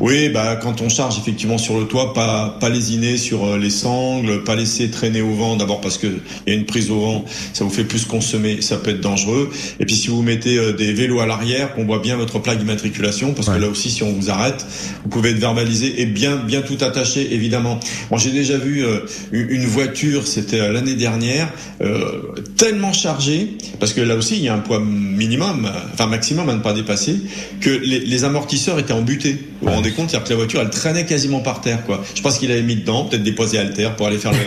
Oui, 0.00 0.28
bah 0.30 0.56
quand 0.56 0.80
on 0.80 0.88
charge 0.88 1.18
effectivement 1.18 1.58
sur 1.58 1.78
le 1.78 1.86
toit, 1.86 2.14
pas 2.14 2.56
pas 2.60 2.68
lésiner 2.68 3.16
sur 3.18 3.44
euh, 3.44 3.58
les 3.58 3.70
sangles, 3.70 4.42
pas 4.44 4.56
laisser 4.56 4.90
traîner 4.90 5.20
au 5.22 5.34
vent. 5.34 5.56
D'abord 5.56 5.80
parce 5.80 5.98
que 5.98 6.06
il 6.46 6.52
y 6.52 6.56
a 6.56 6.58
une 6.58 6.66
prise 6.66 6.90
au 6.90 7.00
vent, 7.00 7.24
ça 7.52 7.64
vous 7.64 7.70
fait 7.70 7.84
plus 7.84 8.04
consommer, 8.06 8.62
ça 8.62 8.76
peut 8.76 8.90
être 8.90 9.00
dangereux. 9.00 9.50
Et 9.80 9.84
puis 9.86 9.94
si 9.96 10.08
vous 10.08 10.22
mettez 10.22 10.72
des 10.72 10.92
vélos 10.92 11.20
à 11.20 11.26
l'arrière, 11.26 11.74
qu'on 11.74 11.84
voit 11.84 11.98
bien 12.00 12.16
votre 12.16 12.38
plaque 12.38 12.58
d'immatriculation, 12.58 13.32
parce 13.34 13.48
Ouais. 13.48 13.56
que 13.56 13.60
là 13.62 13.68
aussi, 13.68 13.90
si 14.02 14.08
on 14.08 14.12
vous 14.12 14.30
arrête, 14.30 14.66
vous 15.04 15.10
pouvez 15.10 15.30
être 15.30 15.38
verbalisé 15.38 16.00
et 16.00 16.06
bien 16.06 16.36
bien 16.36 16.62
tout 16.62 16.78
attaché, 16.80 17.34
évidemment. 17.34 17.78
Moi, 18.10 18.18
j'ai 18.18 18.30
déjà 18.30 18.58
vu 18.58 18.84
euh, 18.84 19.00
une 19.32 19.66
voiture, 19.66 20.26
c'était 20.26 20.60
euh, 20.60 20.72
l'année 20.72 20.94
dernière, 20.94 21.48
euh, 21.80 22.34
tellement 22.56 22.92
chargée, 22.92 23.56
parce 23.78 23.92
que 23.92 24.00
là 24.00 24.16
aussi, 24.16 24.36
il 24.36 24.42
y 24.42 24.48
a 24.48 24.54
un 24.54 24.58
poids 24.58 24.80
minimum, 24.80 25.70
enfin 25.92 26.06
maximum 26.06 26.48
à 26.48 26.54
ne 26.54 26.60
pas 26.60 26.72
dépasser, 26.72 27.16
que 27.60 27.70
les, 27.70 28.00
les 28.00 28.24
amortisseurs 28.24 28.78
étaient 28.78 28.92
embutés. 28.92 29.38
Vous 29.60 29.68
vous 29.68 29.74
rendez 29.74 29.92
compte, 29.92 30.10
c'est-à-dire 30.10 30.24
que 30.24 30.30
la 30.30 30.36
voiture, 30.36 30.60
elle 30.60 30.70
traînait 30.70 31.06
quasiment 31.06 31.40
par 31.40 31.60
terre, 31.60 31.84
quoi. 31.84 32.02
Je 32.14 32.22
pense 32.22 32.38
qu'il 32.38 32.50
avait 32.50 32.62
mis 32.62 32.76
dedans, 32.76 33.04
peut-être 33.04 33.22
des 33.22 33.32
posés 33.32 33.58
haltères 33.58 33.94
pour 33.94 34.06
aller 34.06 34.18
faire 34.18 34.32
le, 34.32 34.38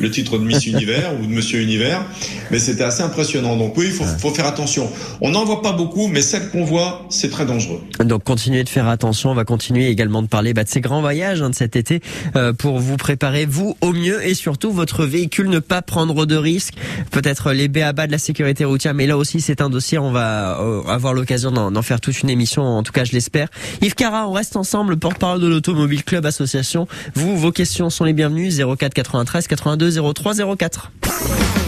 le 0.00 0.10
titre 0.10 0.38
de 0.38 0.44
Miss 0.44 0.66
Univers 0.66 1.12
ou 1.20 1.26
de 1.26 1.32
Monsieur 1.32 1.60
Univers, 1.60 2.04
mais 2.50 2.58
c'était 2.58 2.84
assez 2.84 3.02
impressionnant. 3.02 3.56
Donc 3.56 3.76
oui, 3.76 3.86
il 3.86 3.92
faut, 3.92 4.04
faut 4.04 4.34
faire 4.34 4.46
attention. 4.46 4.90
On 5.20 5.30
n'en 5.30 5.44
voit 5.44 5.62
pas 5.62 5.72
beaucoup, 5.72 6.08
mais 6.08 6.22
celle 6.22 6.50
qu'on 6.50 6.64
voit, 6.64 7.06
c'est 7.10 7.30
très 7.30 7.46
dangereux. 7.46 7.80
Donc 8.00 8.24
continuez 8.24 8.64
de 8.64 8.68
faire 8.68 8.88
attention. 8.94 9.30
On 9.30 9.34
va 9.34 9.44
continuer 9.44 9.88
également 9.88 10.22
de 10.22 10.28
parler 10.28 10.54
bah, 10.54 10.64
de 10.64 10.68
ces 10.68 10.80
grands 10.80 11.02
voyages 11.02 11.42
hein, 11.42 11.50
de 11.50 11.54
cet 11.54 11.76
été 11.76 12.00
euh, 12.36 12.52
pour 12.52 12.78
vous 12.78 12.96
préparer 12.96 13.44
vous 13.44 13.76
au 13.82 13.92
mieux 13.92 14.26
et 14.26 14.34
surtout 14.34 14.72
votre 14.72 15.04
véhicule 15.04 15.50
ne 15.50 15.58
pas 15.58 15.82
prendre 15.82 16.24
de 16.24 16.36
risques. 16.36 16.74
Peut-être 17.10 17.52
les 17.52 17.68
BABA 17.68 18.06
de 18.06 18.12
la 18.12 18.18
sécurité 18.18 18.64
routière, 18.64 18.94
mais 18.94 19.06
là 19.06 19.18
aussi 19.18 19.42
c'est 19.42 19.60
un 19.60 19.68
dossier. 19.68 19.98
On 19.98 20.10
va 20.10 20.60
euh, 20.60 20.82
avoir 20.86 21.12
l'occasion 21.12 21.50
d'en 21.50 21.82
faire 21.82 22.00
toute 22.00 22.22
une 22.22 22.30
émission. 22.30 22.62
En 22.62 22.82
tout 22.82 22.92
cas, 22.92 23.04
je 23.04 23.12
l'espère. 23.12 23.48
Yves 23.82 23.94
Cara, 23.94 24.28
on 24.28 24.32
reste 24.32 24.56
ensemble, 24.56 24.96
porte-parole 24.96 25.40
de 25.40 25.46
l'Automobile 25.46 26.04
Club 26.04 26.24
Association. 26.24 26.88
Vous, 27.14 27.36
vos 27.36 27.52
questions 27.52 27.90
sont 27.90 28.04
les 28.04 28.14
bienvenues. 28.14 28.50
04 28.50 28.94
93 28.94 29.46
82 29.46 30.12
03 30.14 30.56
04. 30.56 30.92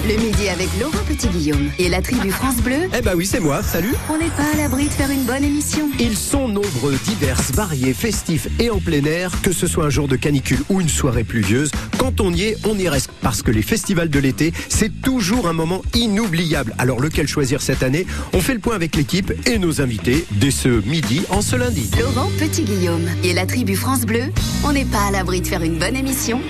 Le 0.09 0.15
midi 0.23 0.49
avec 0.49 0.69
Laurent 0.81 1.05
Petit-Guillaume 1.09 1.69
et 1.81 1.89
la 1.89 2.01
tribu 2.01 2.31
France 2.31 2.59
Bleu, 2.59 2.89
Eh 2.97 3.03
ben 3.03 3.15
oui, 3.17 3.27
c'est 3.27 3.41
moi, 3.41 3.61
salut 3.63 3.97
on 4.09 4.19
n'est 4.19 4.31
pas 4.31 4.45
à 4.55 4.57
l'abri 4.57 4.85
de 4.85 4.91
faire 4.91 5.11
une 5.11 5.25
bonne 5.25 5.43
émission. 5.43 5.89
Ils 5.99 6.17
sont 6.17 6.49
nombreux, 6.49 6.95
diverses, 7.19 7.53
variées, 7.53 7.95
festifs 7.95 8.49
et 8.59 8.71
en 8.71 8.79
plein 8.79 9.05
air, 9.05 9.31
que 9.43 9.53
ce 9.53 9.67
soit 9.67 9.87
un 9.87 9.91
jour 9.91 10.09
de 10.09 10.17
canicule 10.17 10.61
ou 10.69 10.81
une 10.81 10.89
soirée 10.89 11.25
pluvieuse, 11.25 11.71
quand 11.99 12.21
on 12.21 12.33
y 12.33 12.43
est, 12.43 12.59
on 12.67 12.79
y 12.79 12.89
reste. 12.89 13.11
Parce 13.23 13.43
que 13.43 13.51
les 13.51 13.63
festivals 13.63 14.11
de 14.11 14.19
l'été, 14.19 14.53
c'est 14.69 15.01
toujours 15.03 15.49
un 15.49 15.53
moment 15.53 15.83
inoubliable. 15.95 16.75
Alors 16.79 17.01
lequel 17.01 17.27
choisir 17.27 17.63
cette 17.63 17.83
année? 17.83 18.07
On 18.33 18.41
fait 18.41 18.55
le 18.55 18.61
point 18.61 18.75
avec 18.75 18.97
l'équipe 18.97 19.33
et 19.47 19.59
nos 19.59 19.81
invités 19.81 20.27
dès 20.33 20.51
ce 20.51 20.69
midi 20.87 21.23
en 21.31 21.41
ce 21.41 21.57
lundi. 21.57 21.91
Laurent 21.99 22.31
Petit-Guillaume 22.39 23.09
et 23.25 23.33
la 23.33 23.47
tribu 23.47 23.77
France 23.77 24.03
Bleu, 24.03 24.25
on 24.65 24.73
n'est 24.73 24.85
pas 24.85 25.07
à 25.09 25.11
l'abri 25.11 25.41
de 25.41 25.47
faire 25.47 25.63
une 25.63 25.79
bonne 25.79 25.97
émission 25.97 26.41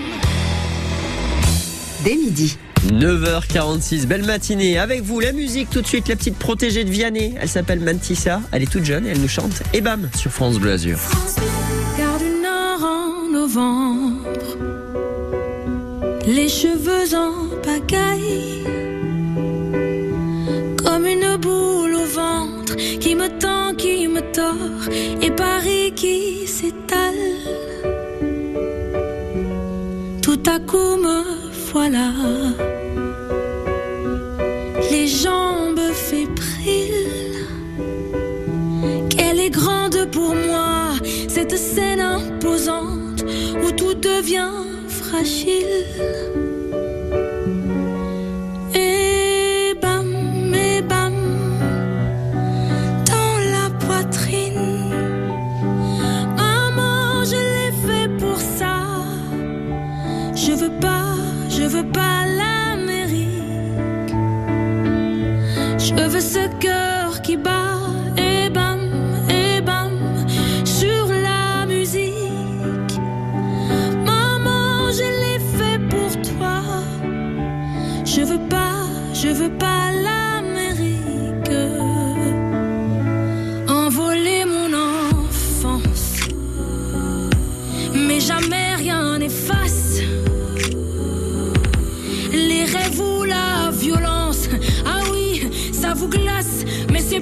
dès 2.04 2.16
midi. 2.16 2.56
9h46, 2.92 4.06
belle 4.06 4.24
matinée. 4.24 4.78
Avec 4.78 5.02
vous, 5.02 5.20
la 5.20 5.32
musique 5.32 5.70
tout 5.70 5.80
de 5.80 5.86
suite, 5.86 6.08
la 6.08 6.16
petite 6.16 6.38
protégée 6.38 6.84
de 6.84 6.90
Vianney. 6.90 7.34
Elle 7.40 7.48
s'appelle 7.48 7.80
Mantissa. 7.80 8.40
Elle 8.52 8.62
est 8.62 8.70
toute 8.70 8.84
jeune 8.84 9.06
et 9.06 9.10
elle 9.10 9.20
nous 9.20 9.28
chante 9.28 9.62
Et 9.72 9.80
bam 9.80 10.08
sur 10.16 10.30
France 10.30 10.58
Bleu 10.58 10.72
Azur. 10.72 10.98
Du 11.96 12.42
Nord 12.42 12.84
en 12.84 13.32
novembre, 13.32 14.28
les 16.26 16.48
cheveux 16.48 17.14
en 17.14 17.56
pagaille, 17.62 18.64
comme 20.84 21.06
une 21.06 21.36
boule 21.36 21.94
au 21.94 22.06
ventre 22.06 22.76
qui 22.76 23.14
me 23.14 23.28
tend, 23.38 23.74
qui 23.74 24.08
me 24.08 24.20
tord, 24.32 24.88
et 25.20 25.30
Paris 25.30 25.92
qui 25.94 26.46
s'étale. 26.46 27.14
Tout 30.22 30.42
à 30.46 30.58
coup 30.60 30.96
me 30.96 31.46
voilà, 31.72 32.10
pour 40.16 40.34
moi, 40.34 40.94
cette 41.28 41.58
scène 41.58 42.00
imposante 42.00 43.22
où 43.62 43.70
tout 43.72 43.92
devient 43.92 44.64
fragile. 44.88 45.84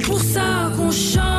Pour 0.06 0.20
ça 0.20 0.70
qu'on 0.76 0.90
chante. 0.90 1.33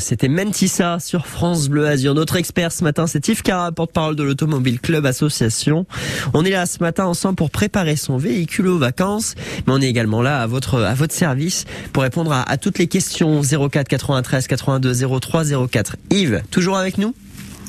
C'était 0.00 0.28
Mentissa 0.28 0.98
sur 1.00 1.26
France 1.26 1.68
Bleu 1.68 1.86
Azur. 1.86 2.14
Notre 2.14 2.36
expert 2.36 2.72
ce 2.72 2.84
matin, 2.84 3.06
c'est 3.06 3.26
Yves 3.28 3.42
Cara, 3.42 3.72
porte-parole 3.72 4.16
de 4.16 4.22
l'Automobile 4.22 4.80
Club 4.80 5.06
Association. 5.06 5.86
On 6.34 6.44
est 6.44 6.50
là 6.50 6.66
ce 6.66 6.78
matin 6.80 7.06
ensemble 7.06 7.36
pour 7.36 7.50
préparer 7.50 7.96
son 7.96 8.16
véhicule 8.16 8.66
aux 8.66 8.78
vacances, 8.78 9.34
mais 9.66 9.72
on 9.72 9.80
est 9.80 9.88
également 9.88 10.20
là 10.20 10.42
à 10.42 10.46
votre 10.46 10.94
service 11.10 11.64
pour 11.92 12.02
répondre 12.02 12.32
à, 12.32 12.42
à 12.42 12.56
toutes 12.56 12.78
les 12.78 12.86
questions 12.86 13.40
04 13.42 13.88
93 13.88 14.46
82 14.46 15.20
03 15.20 15.44
04. 15.68 15.96
Yves, 16.10 16.42
toujours 16.50 16.76
avec 16.76 16.98
nous? 16.98 17.14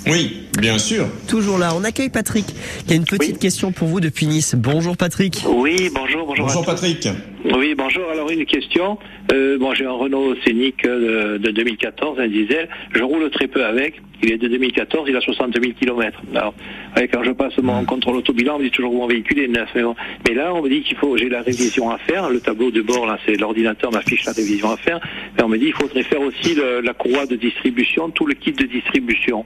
Oui, 0.05 0.43
bien 0.59 0.77
sûr. 0.77 1.05
Toujours 1.29 1.57
là. 1.57 1.73
On 1.79 1.83
accueille 1.85 2.09
Patrick 2.09 2.45
qui 2.85 2.93
a 2.93 2.95
une 2.95 3.05
petite 3.05 3.39
question 3.39 3.71
pour 3.71 3.87
vous 3.87 4.01
depuis 4.01 4.25
Nice. 4.25 4.53
Bonjour 4.57 4.97
Patrick. 4.97 5.41
Oui, 5.47 5.89
bonjour, 5.95 6.25
bonjour. 6.27 6.45
Bonjour 6.47 6.65
Patrick. 6.65 7.07
Oui, 7.45 7.73
bonjour. 7.77 8.03
Alors 8.11 8.29
une 8.29 8.45
question. 8.45 8.97
Euh, 9.31 9.57
bon, 9.57 9.73
j'ai 9.73 9.85
un 9.85 9.91
Renault 9.91 10.35
Scénic 10.45 10.85
euh, 10.85 11.37
de, 11.37 11.47
de 11.47 11.51
2014, 11.51 12.19
un 12.19 12.27
diesel. 12.27 12.67
Je 12.93 13.01
roule 13.01 13.29
très 13.31 13.47
peu 13.47 13.63
avec. 13.65 14.01
Il 14.21 14.31
est 14.31 14.37
de 14.37 14.47
2014, 14.47 15.07
il 15.09 15.15
a 15.17 15.21
60 15.21 15.53
000 15.61 15.73
km. 15.79 16.17
Alors, 16.33 16.53
ouais, 16.95 17.09
quand 17.09 17.23
je 17.23 17.31
passe 17.31 17.57
mon 17.61 17.83
contrôle 17.83 18.15
autobilan, 18.15 18.55
on 18.55 18.59
me 18.59 18.63
dit 18.65 18.71
toujours 18.71 18.93
mon 18.93 19.05
véhicule 19.07 19.39
est 19.39 19.47
neuf. 19.49 19.67
Mais, 19.75 19.83
bon. 19.83 19.95
Mais 20.27 20.33
là, 20.33 20.53
on 20.53 20.61
me 20.61 20.69
dit 20.69 20.81
qu'il 20.81 20.95
faut, 20.97 21.17
j'ai 21.17 21.27
la 21.27 21.41
révision 21.41 21.89
à 21.89 21.97
faire. 21.97 22.29
Le 22.29 22.39
tableau 22.39 22.71
de 22.71 22.81
bord, 22.81 23.05
là, 23.05 23.17
c'est 23.25 23.35
l'ordinateur 23.35 23.91
m'affiche 23.91 24.23
la 24.25 24.31
révision 24.31 24.71
à 24.71 24.77
faire. 24.77 24.99
Mais 25.37 25.43
on 25.43 25.49
me 25.49 25.57
dit 25.57 25.65
qu'il 25.65 25.73
faudrait 25.75 26.03
faire 26.03 26.21
aussi 26.21 26.55
le- 26.55 26.79
la 26.81 26.93
courroie 26.93 27.25
de 27.25 27.35
distribution, 27.35 28.09
tout 28.11 28.25
le 28.25 28.33
kit 28.35 28.53
de 28.53 28.65
distribution. 28.65 29.45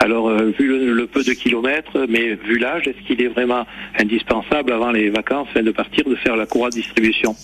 Alors, 0.00 0.28
euh, 0.28 0.52
vu 0.58 0.66
le, 0.66 0.92
le 0.92 1.06
peu 1.06 1.22
de 1.22 1.32
kilomètres, 1.32 2.06
mais 2.08 2.34
vu 2.34 2.58
l'âge, 2.58 2.88
est-ce 2.88 3.06
qu'il 3.06 3.20
est 3.22 3.28
vraiment 3.28 3.64
indispensable 3.98 4.72
avant 4.72 4.90
les 4.90 5.10
vacances, 5.10 5.48
de 5.54 5.70
partir, 5.70 6.04
de 6.08 6.14
faire 6.16 6.36
la 6.36 6.46
courroie 6.46 6.70
de 6.70 6.76
distribution? 6.76 7.34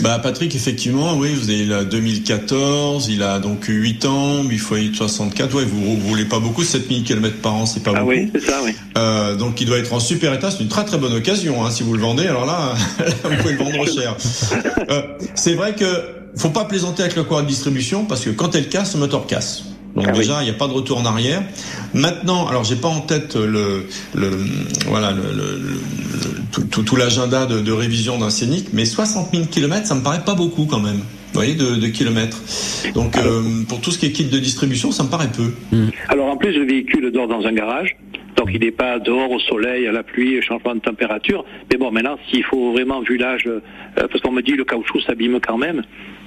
Bah 0.00 0.18
Patrick, 0.20 0.54
effectivement, 0.56 1.16
oui, 1.16 1.28
vous 1.34 1.50
avez 1.50 1.64
la 1.64 1.84
2014, 1.84 3.08
il 3.10 3.22
a 3.22 3.38
donc 3.38 3.66
8 3.68 4.04
ans, 4.06 4.42
8 4.42 4.58
fois 4.58 4.78
8, 4.78 4.96
64, 4.96 5.54
ouais, 5.54 5.64
vous, 5.64 5.94
roulez 6.08 6.24
pas 6.24 6.40
beaucoup, 6.40 6.64
7000 6.64 7.04
km 7.04 7.36
par 7.40 7.54
an, 7.54 7.64
c'est 7.64 7.82
pas 7.84 7.92
Ah 7.94 8.00
beaucoup. 8.00 8.10
oui, 8.10 8.28
c'est 8.34 8.40
ça, 8.40 8.60
oui. 8.64 8.72
Euh, 8.98 9.36
donc 9.36 9.60
il 9.60 9.68
doit 9.68 9.78
être 9.78 9.92
en 9.92 10.00
super 10.00 10.34
état, 10.34 10.50
c'est 10.50 10.64
une 10.64 10.68
très 10.68 10.84
très 10.84 10.98
bonne 10.98 11.12
occasion, 11.14 11.64
hein, 11.64 11.70
si 11.70 11.84
vous 11.84 11.92
le 11.94 12.00
vendez, 12.00 12.26
alors 12.26 12.44
là, 12.44 12.74
vous 13.22 13.36
pouvez 13.40 13.52
le 13.52 13.58
vendre 13.58 13.86
cher. 13.94 14.16
Euh, 14.90 15.02
c'est 15.36 15.54
vrai 15.54 15.76
que 15.76 15.86
faut 16.36 16.50
pas 16.50 16.64
plaisanter 16.64 17.02
avec 17.04 17.14
le 17.14 17.22
courroie 17.22 17.42
de 17.42 17.46
distribution, 17.48 18.04
parce 18.04 18.22
que 18.24 18.30
quand 18.30 18.56
elle 18.56 18.68
casse, 18.68 18.94
le 18.94 19.00
moteur 19.00 19.28
casse. 19.28 19.62
Donc 19.94 20.06
Ah 20.08 20.12
déjà, 20.12 20.42
il 20.42 20.44
n'y 20.44 20.50
a 20.50 20.54
pas 20.54 20.66
de 20.66 20.72
retour 20.72 20.98
en 20.98 21.04
arrière. 21.06 21.42
Maintenant, 21.92 22.46
alors 22.48 22.64
j'ai 22.64 22.76
pas 22.76 22.88
en 22.88 23.00
tête 23.00 23.36
le, 23.36 23.86
le 24.14 24.30
voilà 24.88 25.12
le, 25.12 25.22
le- 25.22 25.58
le- 25.58 25.80
tout, 26.52 26.64
tout, 26.64 26.82
tout 26.82 26.96
l'agenda 26.96 27.46
de, 27.46 27.60
de 27.60 27.72
révision 27.72 28.18
d'un 28.18 28.30
scénic, 28.30 28.68
mais 28.72 28.84
60 28.84 29.30
000 29.32 29.46
km, 29.46 29.86
ça 29.86 29.94
me 29.94 30.02
paraît 30.02 30.24
pas 30.24 30.34
beaucoup 30.34 30.66
quand 30.66 30.80
même. 30.80 30.96
Vous 30.98 31.40
voyez, 31.40 31.54
de, 31.54 31.76
de 31.76 31.86
kilomètres. 31.88 32.40
Donc 32.94 33.16
euh, 33.16 33.42
pour 33.68 33.80
tout 33.80 33.90
ce 33.90 33.98
qui 33.98 34.06
est 34.06 34.12
kit 34.12 34.24
de 34.24 34.38
distribution, 34.38 34.90
ça 34.92 35.02
me 35.04 35.08
paraît 35.08 35.30
peu. 35.30 35.52
Alors 36.08 36.26
en 36.28 36.36
plus, 36.36 36.52
le 36.52 36.64
véhicule 36.64 37.10
dort 37.12 37.28
dans 37.28 37.44
un 37.44 37.52
garage. 37.52 37.96
Donc 38.36 38.50
il 38.52 38.60
n'est 38.60 38.72
pas 38.72 38.98
dehors 38.98 39.30
au 39.30 39.38
soleil, 39.38 39.86
à 39.86 39.92
la 39.92 40.02
pluie, 40.02 40.42
changement 40.42 40.74
de 40.74 40.80
température. 40.80 41.44
Mais 41.70 41.76
bon, 41.78 41.92
maintenant, 41.92 42.18
s'il 42.30 42.42
faut 42.44 42.72
vraiment, 42.72 43.00
vu 43.00 43.16
l'âge, 43.16 43.44
euh, 43.46 43.60
parce 43.96 44.20
qu'on 44.20 44.32
me 44.32 44.42
dit 44.42 44.52
le 44.52 44.64
caoutchouc 44.64 45.00
s'abîme 45.06 45.38
quand 45.40 45.56
même, 45.58 45.82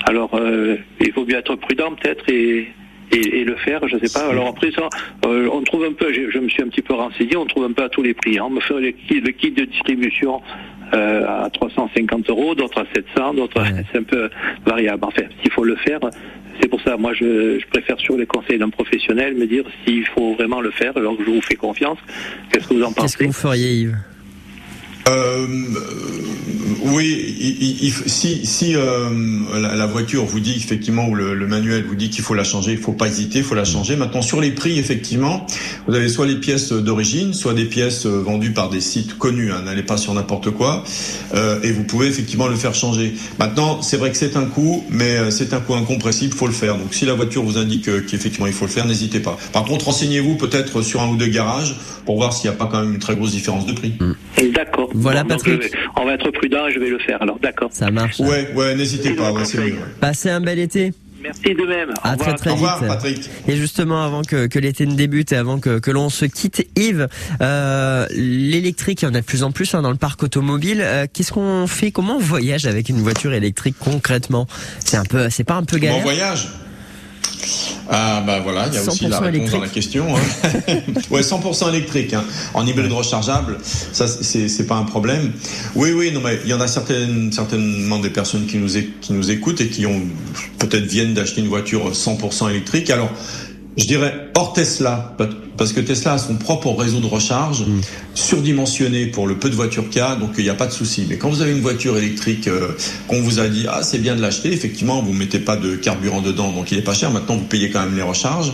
alors 0.05 0.31
euh, 0.35 0.77
il 1.01 1.11
faut 1.11 1.25
bien 1.25 1.39
être 1.39 1.55
prudent 1.55 1.91
peut-être 2.01 2.23
et, 2.29 2.67
et, 3.11 3.39
et 3.39 3.43
le 3.43 3.55
faire, 3.55 3.87
je 3.87 3.97
sais 3.97 4.11
pas. 4.13 4.29
Alors 4.29 4.47
après 4.47 4.71
ça, 4.71 4.89
euh, 5.25 5.49
on 5.51 5.61
trouve 5.61 5.85
un 5.85 5.93
peu, 5.93 6.11
je, 6.13 6.29
je 6.31 6.39
me 6.39 6.49
suis 6.49 6.61
un 6.63 6.67
petit 6.67 6.81
peu 6.81 6.93
renseigné, 6.93 7.35
on 7.37 7.45
trouve 7.45 7.63
un 7.65 7.71
peu 7.71 7.83
à 7.83 7.89
tous 7.89 8.01
les 8.01 8.13
prix. 8.13 8.37
hein. 8.37 8.43
On 8.47 8.49
me 8.49 8.59
fait 8.61 8.79
le 8.79 8.91
kit, 8.91 9.19
le 9.21 9.31
kit 9.31 9.51
de 9.51 9.65
distribution 9.65 10.41
euh, 10.93 11.25
à 11.45 11.49
350 11.49 12.29
euros, 12.29 12.55
d'autres 12.55 12.81
à 12.81 12.85
700, 12.93 13.33
d'autres 13.35 13.61
c'est 13.91 13.99
un 13.99 14.03
peu 14.03 14.29
variable. 14.65 15.03
Enfin, 15.05 15.23
s'il 15.41 15.51
faut 15.51 15.63
le 15.63 15.75
faire, 15.77 15.99
c'est 16.61 16.67
pour 16.69 16.81
ça, 16.81 16.97
moi, 16.97 17.13
je, 17.13 17.59
je 17.59 17.67
préfère 17.67 17.99
sur 17.99 18.17
les 18.17 18.25
conseils 18.25 18.57
d'un 18.57 18.69
professionnel 18.69 19.35
me 19.35 19.45
dire 19.47 19.63
s'il 19.85 20.05
faut 20.07 20.33
vraiment 20.35 20.59
le 20.61 20.71
faire, 20.71 20.95
alors 20.97 21.15
que 21.17 21.23
je 21.25 21.29
vous 21.29 21.41
fais 21.41 21.55
confiance. 21.55 21.97
Qu'est-ce 22.51 22.67
que 22.67 22.73
vous 22.73 22.83
en 22.83 22.91
Qu'est-ce 22.93 23.15
que 23.17 23.23
pensez? 23.23 23.25
vous 23.27 23.33
feriez, 23.33 23.71
Yves? 23.81 23.95
Euh, 25.07 25.45
oui, 26.83 27.35
il- 27.39 27.57
il- 27.61 27.83
il- 27.87 27.93
si, 28.09 28.45
si 28.45 28.75
euh, 28.75 29.09
la, 29.59 29.75
la 29.75 29.85
voiture 29.85 30.25
vous 30.25 30.39
dit 30.39 30.53
effectivement 30.57 31.07
ou 31.07 31.15
le, 31.15 31.33
le 31.33 31.47
manuel 31.47 31.85
vous 31.87 31.95
dit 31.95 32.09
qu'il 32.09 32.23
faut 32.23 32.33
la 32.33 32.43
changer, 32.43 32.73
il 32.73 32.77
faut 32.77 32.93
pas 32.93 33.07
hésiter, 33.07 33.39
il 33.39 33.43
faut 33.43 33.55
la 33.55 33.65
changer. 33.65 33.95
Maintenant 33.95 34.21
sur 34.21 34.39
les 34.41 34.51
prix, 34.51 34.77
effectivement, 34.79 35.45
vous 35.87 35.95
avez 35.95 36.09
soit 36.09 36.25
les 36.27 36.35
pièces 36.35 36.71
d'origine, 36.71 37.33
soit 37.33 37.53
des 37.53 37.65
pièces 37.65 38.05
euh, 38.05 38.21
vendues 38.21 38.51
par 38.51 38.69
des 38.69 38.81
sites 38.81 39.17
connus. 39.17 39.51
Hein, 39.51 39.63
N'allez 39.65 39.83
pas 39.83 39.97
sur 39.97 40.13
n'importe 40.13 40.51
quoi, 40.51 40.83
euh, 41.33 41.59
et 41.63 41.71
vous 41.71 41.83
pouvez 41.83 42.07
effectivement 42.07 42.47
le 42.47 42.55
faire 42.55 42.75
changer. 42.75 43.13
Maintenant, 43.39 43.81
c'est 43.81 43.97
vrai 43.97 44.11
que 44.11 44.17
c'est 44.17 44.35
un 44.37 44.45
coût, 44.45 44.83
mais 44.89 45.17
euh, 45.17 45.31
c'est 45.31 45.53
un 45.53 45.59
coût 45.59 45.75
incompressible, 45.75 46.33
faut 46.33 46.47
le 46.47 46.53
faire. 46.53 46.77
Donc 46.77 46.93
si 46.93 47.05
la 47.05 47.13
voiture 47.13 47.43
vous 47.43 47.57
indique 47.57 47.87
euh, 47.87 48.01
qu'effectivement 48.01 48.47
il 48.47 48.53
faut 48.53 48.65
le 48.65 48.71
faire, 48.71 48.85
n'hésitez 48.85 49.19
pas. 49.19 49.37
Par 49.53 49.63
contre, 49.65 49.85
renseignez-vous 49.85 50.35
peut-être 50.35 50.81
sur 50.81 51.01
un 51.01 51.07
ou 51.09 51.15
deux 51.17 51.27
garages 51.27 51.75
pour 52.05 52.17
voir 52.17 52.33
s'il 52.33 52.49
n'y 52.49 52.55
a 52.55 52.57
pas 52.57 52.67
quand 52.71 52.81
même 52.81 52.93
une 52.93 52.99
très 52.99 53.15
grosse 53.15 53.31
différence 53.31 53.65
de 53.65 53.73
prix. 53.73 53.93
D'accord. 54.53 54.89
Voilà, 54.97 55.23
Bon, 55.23 55.29
Patrick. 55.29 55.61
vais- 55.63 55.71
on 55.95 56.05
va 56.05 56.13
être 56.13 56.29
prudent 56.31 56.67
et 56.67 56.71
je 56.73 56.79
vais 56.79 56.89
le 56.89 56.99
faire. 56.99 57.21
Alors, 57.21 57.39
d'accord. 57.39 57.69
Ça 57.71 57.89
marche. 57.91 58.19
Ouais, 58.19 58.49
ouais, 58.55 58.75
n'hésitez 58.75 59.11
pas, 59.11 59.31
ouais, 59.31 59.45
c'est 59.45 59.57
mieux. 59.59 59.73
ouais. 59.73 59.79
Passez 59.99 60.29
un 60.29 60.41
bel 60.41 60.59
été. 60.59 60.93
Merci 61.23 61.55
de 61.55 61.65
même. 61.67 61.89
Au 61.89 62.07
À 62.07 62.11
revoir. 62.11 62.27
très 62.29 62.37
très 62.37 62.49
Au 62.51 62.53
revoir, 62.53 62.79
vite. 62.79 62.87
Patrick. 62.87 63.29
Et 63.47 63.55
justement, 63.57 64.03
avant 64.03 64.21
que, 64.21 64.45
que 64.47 64.59
l'été 64.59 64.85
ne 64.85 64.93
débute 64.93 65.31
et 65.31 65.35
avant 65.35 65.59
que, 65.59 65.79
que 65.79 65.91
l'on 65.91 66.09
se 66.09 66.25
quitte, 66.25 66.65
Yves, 66.77 67.07
euh, 67.41 68.05
l'électrique, 68.11 69.01
il 69.01 69.05
y 69.05 69.07
en 69.09 69.13
a 69.15 69.21
de 69.21 69.25
plus 69.25 69.43
en 69.43 69.51
plus 69.51 69.73
hein, 69.75 69.81
dans 69.81 69.89
le 69.91 69.97
parc 69.97 70.21
automobile. 70.23 70.79
Euh, 70.81 71.05
Qu'est-ce 71.11 71.31
qu'on 71.33 71.65
fait? 71.67 71.91
Comment 71.91 72.15
on 72.17 72.19
voyage 72.19 72.65
avec 72.65 72.87
une 72.89 72.99
voiture 73.01 73.33
électrique 73.33 73.75
concrètement? 73.79 74.47
C'est 74.79 74.97
un 74.97 75.03
peu, 75.05 75.29
c'est 75.29 75.43
pas 75.43 75.55
un 75.55 75.63
peu 75.63 75.77
galère? 75.79 76.01
voyage 76.03 76.47
ah 77.89 78.21
bah 78.25 78.39
voilà, 78.39 78.67
il 78.67 78.73
y 78.73 78.77
a 78.77 78.81
aussi 78.83 79.07
la 79.07 79.19
100% 79.19 79.23
réponse 79.23 79.51
dans 79.51 79.61
la 79.61 79.67
question. 79.67 80.15
hein. 80.15 80.19
ouais, 81.11 81.21
100% 81.21 81.69
électrique. 81.69 82.13
Hein. 82.13 82.23
En 82.53 82.65
hybride 82.65 82.91
rechargeable, 82.91 83.57
ça 83.63 84.07
c'est 84.07 84.67
pas 84.67 84.75
un 84.75 84.83
problème. 84.83 85.31
Oui, 85.75 85.91
oui, 85.91 86.11
non 86.11 86.21
mais 86.21 86.39
il 86.43 86.49
y 86.49 86.53
en 86.53 86.61
a 86.61 86.67
certaines, 86.67 87.31
certainement 87.31 87.99
des 87.99 88.09
personnes 88.09 88.45
qui 88.45 88.57
nous 88.57 88.69
qui 89.01 89.13
nous 89.13 89.31
écoutent 89.31 89.61
et 89.61 89.67
qui 89.69 89.85
ont 89.85 90.01
peut-être 90.59 90.85
viennent 90.85 91.13
d'acheter 91.13 91.41
une 91.41 91.47
voiture 91.47 91.91
100% 91.91 92.49
électrique. 92.49 92.89
Alors 92.89 93.11
je 93.77 93.85
dirais 93.85 94.29
hors 94.35 94.53
Tesla, 94.53 95.15
parce 95.55 95.71
que 95.71 95.79
Tesla 95.79 96.13
a 96.13 96.17
son 96.17 96.35
propre 96.35 96.71
réseau 96.71 96.99
de 96.99 97.05
recharge, 97.05 97.63
surdimensionné 98.15 99.05
pour 99.05 99.27
le 99.27 99.37
peu 99.37 99.49
de 99.49 99.55
voitures 99.55 99.87
qu'il 99.89 100.01
y 100.01 100.05
a, 100.05 100.15
donc 100.15 100.31
il 100.37 100.43
n'y 100.43 100.49
a 100.49 100.55
pas 100.55 100.65
de 100.65 100.71
souci. 100.71 101.05
Mais 101.07 101.17
quand 101.17 101.29
vous 101.29 101.41
avez 101.41 101.51
une 101.51 101.61
voiture 101.61 101.97
électrique 101.97 102.47
euh, 102.47 102.69
qu'on 103.07 103.21
vous 103.21 103.39
a 103.39 103.47
dit 103.47 103.65
ah 103.69 103.83
c'est 103.83 103.99
bien 103.99 104.15
de 104.15 104.21
l'acheter, 104.21 104.51
effectivement 104.51 105.01
vous 105.01 105.13
mettez 105.13 105.39
pas 105.39 105.55
de 105.55 105.75
carburant 105.75 106.21
dedans, 106.21 106.51
donc 106.51 106.71
il 106.71 106.77
est 106.79 106.83
pas 106.83 106.95
cher. 106.95 107.11
Maintenant 107.11 107.35
vous 107.35 107.45
payez 107.45 107.69
quand 107.69 107.81
même 107.81 107.95
les 107.95 108.01
recharges. 108.01 108.51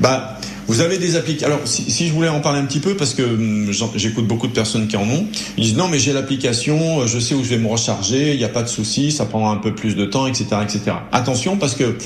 Bah 0.00 0.38
vous 0.66 0.80
avez 0.80 0.98
des 0.98 1.16
applications. 1.16 1.46
Alors, 1.46 1.60
si, 1.64 1.90
si 1.90 2.08
je 2.08 2.12
voulais 2.12 2.28
en 2.28 2.40
parler 2.40 2.60
un 2.60 2.64
petit 2.64 2.80
peu, 2.80 2.94
parce 2.94 3.14
que 3.14 3.22
hum, 3.22 3.70
j'écoute 3.94 4.26
beaucoup 4.26 4.46
de 4.46 4.52
personnes 4.52 4.88
qui 4.88 4.96
en 4.96 5.08
ont, 5.08 5.26
ils 5.56 5.64
disent 5.64 5.76
non, 5.76 5.88
mais 5.88 5.98
j'ai 5.98 6.12
l'application, 6.12 7.00
euh, 7.00 7.06
je 7.06 7.18
sais 7.18 7.34
où 7.34 7.42
je 7.42 7.50
vais 7.50 7.58
me 7.58 7.68
recharger, 7.68 8.32
il 8.32 8.38
n'y 8.38 8.44
a 8.44 8.48
pas 8.48 8.62
de 8.62 8.68
souci, 8.68 9.12
ça 9.12 9.24
prendra 9.24 9.50
un 9.50 9.56
peu 9.56 9.74
plus 9.74 9.96
de 9.96 10.04
temps, 10.04 10.26
etc., 10.26 10.46
etc. 10.62 10.80
Attention, 11.12 11.56
parce 11.56 11.74
que 11.74 11.96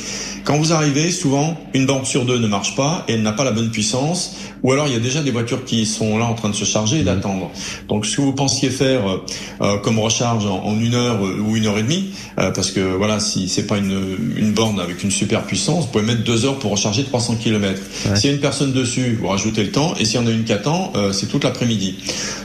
quand 0.44 0.56
vous 0.56 0.72
arrivez, 0.72 1.10
souvent, 1.10 1.58
une 1.74 1.86
borne 1.86 2.04
sur 2.04 2.24
deux 2.24 2.38
ne 2.38 2.46
marche 2.46 2.74
pas 2.76 3.04
et 3.08 3.14
elle 3.14 3.22
n'a 3.22 3.32
pas 3.32 3.44
la 3.44 3.52
bonne 3.52 3.70
puissance, 3.70 4.36
ou 4.62 4.72
alors 4.72 4.86
il 4.88 4.92
y 4.92 4.96
a 4.96 5.00
déjà 5.00 5.22
des 5.22 5.30
voitures 5.30 5.64
qui 5.64 5.86
sont 5.86 6.18
là 6.18 6.26
en 6.26 6.34
train 6.34 6.48
de 6.48 6.54
se 6.54 6.64
charger 6.64 7.00
et 7.00 7.02
d'attendre. 7.02 7.50
Donc, 7.88 8.04
ce 8.06 8.16
que 8.16 8.22
vous 8.22 8.32
pensiez 8.32 8.70
faire 8.70 9.08
euh, 9.08 9.24
euh, 9.62 9.78
comme 9.78 9.98
recharge 9.98 10.46
en, 10.46 10.64
en 10.64 10.78
une 10.78 10.94
heure 10.94 11.24
euh, 11.24 11.38
ou 11.40 11.56
une 11.56 11.66
heure 11.66 11.78
et 11.78 11.82
demie, 11.82 12.10
euh, 12.38 12.50
parce 12.50 12.70
que 12.70 12.80
voilà, 12.80 13.20
si 13.20 13.48
c'est 13.48 13.66
pas 13.66 13.78
une, 13.78 14.34
une 14.36 14.52
borne 14.52 14.80
avec 14.80 15.02
une 15.02 15.10
super 15.10 15.44
puissance, 15.44 15.86
vous 15.86 15.90
pouvez 15.92 16.04
mettre 16.04 16.24
deux 16.24 16.44
heures 16.44 16.58
pour 16.58 16.72
recharger 16.72 17.04
300 17.04 17.36
km. 17.36 17.80
A 18.06 18.26
une 18.26 18.38
personne 18.38 18.49
dessus, 18.58 19.16
vous 19.20 19.28
rajoutez 19.28 19.62
le 19.62 19.70
temps, 19.70 19.94
et 19.98 20.04
s'il 20.04 20.20
y 20.20 20.22
en 20.22 20.26
a 20.26 20.30
une 20.30 20.44
qui 20.44 20.52
attend, 20.52 20.92
euh, 20.96 21.12
c'est 21.12 21.26
toute 21.26 21.44
l'après-midi. 21.44 21.96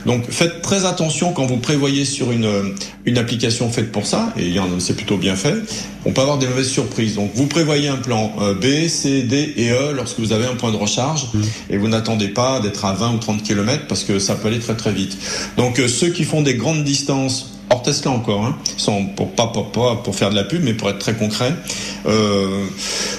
Donc 0.06 0.30
faites 0.30 0.62
très 0.62 0.84
attention 0.84 1.32
quand 1.32 1.46
vous 1.46 1.58
prévoyez 1.58 2.04
sur 2.04 2.32
une, 2.32 2.44
euh, 2.44 2.74
une 3.04 3.18
application 3.18 3.70
faite 3.70 3.92
pour 3.92 4.06
ça, 4.06 4.32
et 4.38 4.54
c'est 4.78 4.96
plutôt 4.96 5.16
bien 5.16 5.36
fait, 5.36 5.54
on 6.04 6.12
peut 6.12 6.20
avoir 6.20 6.38
des 6.38 6.46
mauvaises 6.46 6.70
surprises. 6.70 7.16
Donc 7.16 7.32
vous 7.34 7.46
prévoyez 7.46 7.88
un 7.88 7.96
plan 7.96 8.32
euh, 8.40 8.54
B, 8.54 8.88
C, 8.88 9.22
D 9.22 9.54
et 9.56 9.70
E 9.70 9.92
lorsque 9.94 10.18
vous 10.20 10.32
avez 10.32 10.46
un 10.46 10.54
point 10.54 10.70
de 10.70 10.76
recharge, 10.76 11.26
et 11.68 11.76
vous 11.76 11.88
n'attendez 11.88 12.28
pas 12.28 12.60
d'être 12.60 12.84
à 12.84 12.92
20 12.92 13.14
ou 13.14 13.18
30 13.18 13.42
km 13.42 13.86
parce 13.88 14.04
que 14.04 14.18
ça 14.18 14.36
peut 14.36 14.48
aller 14.48 14.60
très 14.60 14.76
très 14.76 14.92
vite. 14.92 15.18
Donc 15.56 15.78
euh, 15.78 15.88
ceux 15.88 16.08
qui 16.08 16.24
font 16.24 16.42
des 16.42 16.54
grandes 16.54 16.84
distances, 16.84 17.55
hors 17.70 17.82
Tesla 17.82 18.10
encore, 18.10 18.44
hein, 18.44 18.56
sans, 18.76 19.04
pour, 19.06 19.32
pas, 19.32 19.48
pour, 19.48 19.70
pas 19.72 19.96
pour 19.96 20.14
faire 20.14 20.30
de 20.30 20.36
la 20.36 20.44
pub, 20.44 20.62
mais 20.62 20.74
pour 20.74 20.88
être 20.88 20.98
très 20.98 21.14
concret. 21.14 21.54
Euh, 22.06 22.64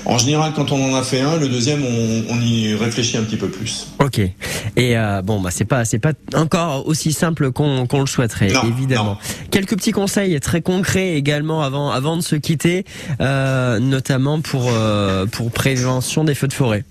en 0.05 0.17
général, 0.17 0.53
quand 0.55 0.71
on 0.71 0.91
en 0.91 0.95
a 0.95 1.03
fait 1.03 1.21
un, 1.21 1.37
le 1.37 1.49
deuxième, 1.49 1.83
on, 1.83 2.23
on 2.29 2.41
y 2.41 2.73
réfléchit 2.75 3.17
un 3.17 3.23
petit 3.23 3.37
peu 3.37 3.49
plus. 3.49 3.87
Ok. 3.99 4.19
Et 4.19 4.97
euh, 4.97 5.21
bon, 5.21 5.41
bah 5.41 5.49
c'est 5.51 5.65
pas 5.65 5.85
c'est 5.85 5.99
pas 5.99 6.13
encore 6.35 6.87
aussi 6.87 7.11
simple 7.13 7.51
qu'on 7.51 7.87
le 7.99 8.05
souhaiterait, 8.05 8.47
Non, 8.47 8.63
évidemment. 8.63 9.17
Quelques 9.51 9.75
petits 9.75 9.91
conseils 9.91 10.39
très 10.39 10.61
concrets 10.61 11.15
également 11.15 11.61
avant 11.61 11.91
avant 11.91 12.15
de 12.15 12.21
se 12.21 12.35
quitter, 12.35 12.85
euh, 13.19 13.79
notamment 13.79 14.41
pour 14.41 14.69
euh, 14.69 15.25
pour 15.25 15.51
prévention 15.51 16.23
des 16.23 16.35
feux 16.35 16.47
de 16.47 16.53
forêt. 16.53 16.83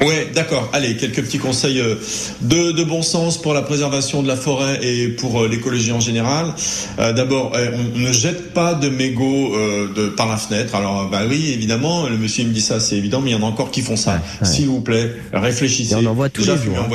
Ouais, 0.00 0.28
d'accord. 0.34 0.68
Allez, 0.72 0.96
quelques 0.96 1.22
petits 1.22 1.38
conseils 1.38 1.78
euh, 1.80 1.94
de, 2.40 2.72
de 2.72 2.82
bon 2.84 3.02
sens 3.02 3.40
pour 3.40 3.52
la 3.54 3.62
préservation 3.62 4.22
de 4.22 4.28
la 4.28 4.36
forêt 4.36 4.80
et 4.82 5.08
pour 5.08 5.42
euh, 5.42 5.48
l'écologie 5.48 5.92
en 5.92 6.00
général. 6.00 6.46
Euh, 6.98 7.12
D'abord, 7.12 7.52
euh, 7.54 7.70
on 7.94 7.98
ne 7.98 8.10
jette 8.12 8.52
pas 8.52 8.74
de 8.74 8.88
mégots 8.88 9.54
euh, 9.54 9.92
de, 9.94 10.08
par 10.08 10.28
la 10.28 10.38
fenêtre. 10.38 10.74
Alors, 10.74 11.08
bah 11.10 11.22
oui, 11.28 11.50
évidemment, 11.52 12.08
le 12.08 12.16
monsieur 12.16 12.42
il 12.42 12.48
me 12.48 12.52
dit 12.54 12.60
ça, 12.62 12.80
c'est 12.80 12.96
évident, 12.96 13.20
mais 13.20 13.30
il 13.30 13.34
y 13.34 13.36
en 13.36 13.42
a 13.42 13.46
encore 13.46 13.70
qui 13.70 13.82
font 13.82 13.96
ça. 13.96 14.14
ouais. 14.40 14.46
S'il 14.48 14.66
vous 14.68 14.80
plaît, 14.80 15.12
réfléchissez. 15.32 15.92
Et 15.92 15.96
on 16.06 16.10
en 16.10 16.14
voit 16.14 16.28
tous 16.30 16.40
Déjà, 16.42 16.56
les 16.56 16.62
jours, 16.62 16.78
hein. 16.78 16.88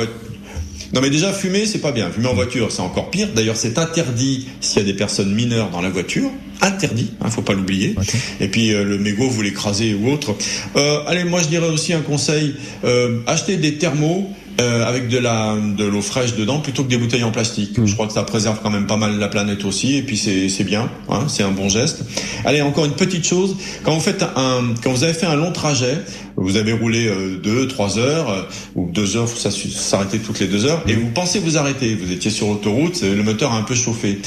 Non 0.94 1.02
mais 1.02 1.10
déjà 1.10 1.34
fumer 1.34 1.66
c'est 1.66 1.80
pas 1.80 1.92
bien. 1.92 2.10
Fumer 2.10 2.28
en 2.28 2.34
voiture 2.34 2.72
c'est 2.72 2.80
encore 2.80 3.10
pire. 3.10 3.28
D'ailleurs 3.36 3.56
c'est 3.58 3.76
interdit 3.78 4.48
s'il 4.62 4.78
y 4.78 4.82
a 4.82 4.86
des 4.86 4.94
personnes 4.94 5.34
mineures 5.34 5.68
dans 5.68 5.82
la 5.82 5.90
voiture. 5.90 6.30
Interdit, 6.60 7.12
hein, 7.20 7.30
faut 7.30 7.42
pas 7.42 7.54
l'oublier. 7.54 7.94
Et 8.40 8.48
puis 8.48 8.72
euh, 8.74 8.84
le 8.84 8.98
mégot 8.98 9.28
vous 9.28 9.42
l'écrasez 9.42 9.94
ou 9.94 10.10
autre. 10.10 10.34
Euh, 10.76 10.98
allez 11.06 11.24
moi 11.24 11.40
je 11.42 11.48
dirais 11.48 11.68
aussi 11.68 11.92
un 11.92 12.00
conseil. 12.00 12.54
Euh, 12.84 13.20
achetez 13.26 13.56
des 13.56 13.74
thermos 13.78 14.24
euh, 14.60 14.84
avec 14.84 15.06
de 15.08 15.18
la 15.18 15.54
de 15.56 15.84
l'eau 15.84 16.02
fraîche 16.02 16.34
dedans 16.34 16.58
plutôt 16.58 16.82
que 16.82 16.88
des 16.88 16.96
bouteilles 16.98 17.22
en 17.22 17.30
plastique. 17.30 17.78
Je 17.84 17.92
crois 17.94 18.08
que 18.08 18.12
ça 18.12 18.24
préserve 18.24 18.58
quand 18.60 18.70
même 18.70 18.88
pas 18.88 18.96
mal 18.96 19.16
la 19.20 19.28
planète 19.28 19.64
aussi 19.64 19.94
et 19.96 20.02
puis 20.02 20.16
c'est 20.16 20.48
c'est 20.48 20.64
bien, 20.64 20.90
hein, 21.08 21.26
c'est 21.28 21.44
un 21.44 21.52
bon 21.52 21.68
geste. 21.68 22.02
Allez, 22.44 22.60
encore 22.60 22.86
une 22.86 22.92
petite 22.96 23.24
chose, 23.24 23.56
quand 23.84 23.94
vous 23.94 24.00
faites 24.00 24.24
un 24.24 24.74
quand 24.82 24.90
vous 24.90 25.04
avez 25.04 25.14
fait 25.14 25.26
un 25.26 25.36
long 25.36 25.52
trajet, 25.52 25.98
vous 26.36 26.56
avez 26.56 26.72
roulé 26.72 27.06
euh, 27.06 27.38
deux, 27.40 27.68
trois 27.68 27.98
heures 27.98 28.30
euh, 28.30 28.42
ou 28.74 28.90
deux 28.90 29.16
heures, 29.16 29.28
faut 29.28 29.38
s'assu- 29.38 29.70
s'arrêter 29.70 30.18
toutes 30.18 30.40
les 30.40 30.48
deux 30.48 30.66
heures 30.66 30.82
et 30.88 30.94
vous 30.94 31.10
pensez 31.14 31.38
vous 31.38 31.56
arrêter, 31.56 31.94
vous 31.94 32.10
étiez 32.10 32.32
sur 32.32 32.48
l'autoroute, 32.48 33.00
le 33.02 33.22
moteur 33.22 33.52
a 33.52 33.58
un 33.58 33.62
peu 33.62 33.76
chauffé. 33.76 34.18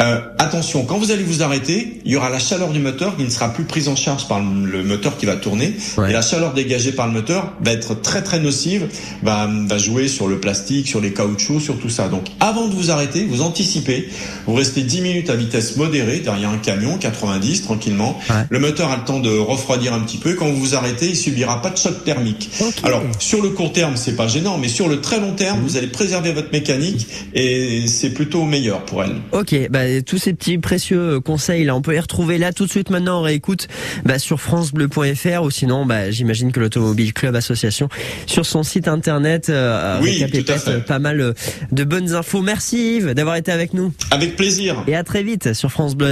Euh, 0.00 0.20
attention, 0.38 0.84
quand 0.84 0.96
vous 0.96 1.10
allez 1.10 1.22
vous 1.22 1.42
arrêter, 1.42 2.00
il 2.04 2.12
y 2.12 2.16
aura 2.16 2.30
la 2.30 2.38
chaleur 2.38 2.70
du 2.70 2.80
moteur 2.80 3.16
qui 3.16 3.24
ne 3.24 3.28
sera 3.28 3.52
plus 3.52 3.64
prise 3.64 3.88
en 3.88 3.96
charge 3.96 4.28
par 4.28 4.40
le 4.40 4.82
moteur 4.82 5.18
qui 5.18 5.26
va 5.26 5.36
tourner. 5.36 5.74
Et 6.08 6.12
la 6.12 6.22
chaleur 6.22 6.54
dégagée 6.54 6.92
par 6.92 7.06
le 7.06 7.12
moteur 7.12 7.52
va 7.60 7.72
être 7.72 8.00
très 8.00 8.22
très 8.22 8.40
nocive, 8.40 8.88
va, 9.22 9.48
va 9.66 9.78
jouer 9.78 10.08
sur 10.08 10.26
le 10.26 10.40
plastique, 10.40 10.88
sur 10.88 11.00
les 11.00 11.12
caoutchoucs, 11.12 11.60
sur 11.60 11.78
tout 11.78 11.90
ça. 11.90 12.08
Donc 12.08 12.24
avant 12.40 12.66
de 12.68 12.74
vous 12.74 12.90
arrêter, 12.90 13.24
vous 13.24 13.42
anticipez, 13.42 14.08
vous 14.46 14.54
restez 14.54 14.82
10 14.82 15.02
minutes 15.02 15.30
à 15.30 15.36
vitesse 15.36 15.76
modérée 15.76 16.20
derrière 16.20 16.50
un 16.50 16.58
camion, 16.58 16.96
90 16.96 17.62
tranquillement. 17.62 18.18
Le 18.48 18.58
moteur 18.58 18.90
a 18.90 18.96
le 18.96 19.04
temps 19.04 19.20
de 19.20 19.36
refroidir 19.36 19.92
un 19.92 20.00
petit 20.00 20.18
peu. 20.18 20.34
Quand 20.34 20.46
vous 20.46 20.56
vous 20.56 20.74
arrêtez, 20.74 21.08
il 21.08 21.16
subira 21.16 21.60
pas 21.60 21.70
de 21.70 21.76
choc 21.76 22.04
thermique. 22.04 22.50
Alors 22.84 23.02
sur 23.18 23.42
le 23.42 23.50
court 23.50 23.72
terme, 23.72 23.96
c'est 23.96 24.16
pas 24.16 24.28
gênant, 24.28 24.56
mais 24.56 24.68
sur 24.68 24.88
le 24.88 25.02
très 25.02 25.20
long 25.20 25.32
terme, 25.32 25.60
vous 25.60 25.76
allez 25.76 25.88
préserver 25.88 26.32
votre 26.32 26.52
mécanique 26.52 27.06
et 27.34 27.84
c'est 27.86 28.10
plutôt 28.10 28.44
meilleur 28.44 28.84
pour 28.86 29.02
elle. 29.02 29.16
Ok, 29.32 29.54
bah, 29.70 29.89
tous 30.06 30.18
ces 30.18 30.32
petits 30.32 30.58
précieux 30.58 31.20
conseils 31.20 31.64
là, 31.64 31.74
on 31.76 31.82
peut 31.82 31.92
les 31.92 32.00
retrouver 32.00 32.38
là 32.38 32.52
tout 32.52 32.66
de 32.66 32.70
suite 32.70 32.90
maintenant. 32.90 33.20
On 33.20 33.22
réécoute 33.22 33.68
bah, 34.04 34.18
sur 34.18 34.40
francebleu.fr 34.40 35.42
ou 35.42 35.50
sinon, 35.50 35.86
bah, 35.86 36.10
j'imagine 36.10 36.52
que 36.52 36.60
l'Automobile 36.60 37.12
Club 37.12 37.36
Association 37.36 37.88
sur 38.26 38.46
son 38.46 38.62
site 38.62 38.88
internet 38.88 39.48
euh, 39.48 39.98
Oui, 40.02 40.22
récapitule 40.22 40.58
fait. 40.58 40.84
pas 40.84 40.98
mal 40.98 41.20
euh, 41.20 41.32
de 41.72 41.84
bonnes 41.84 42.14
infos. 42.14 42.42
Merci 42.42 42.96
Yves 42.96 43.14
d'avoir 43.14 43.36
été 43.36 43.52
avec 43.52 43.74
nous. 43.74 43.92
Avec 44.10 44.36
plaisir. 44.36 44.82
Et 44.86 44.94
à 44.94 45.04
très 45.04 45.22
vite 45.22 45.54
sur 45.54 45.70
France 45.70 45.94
Bleu. 45.94 46.08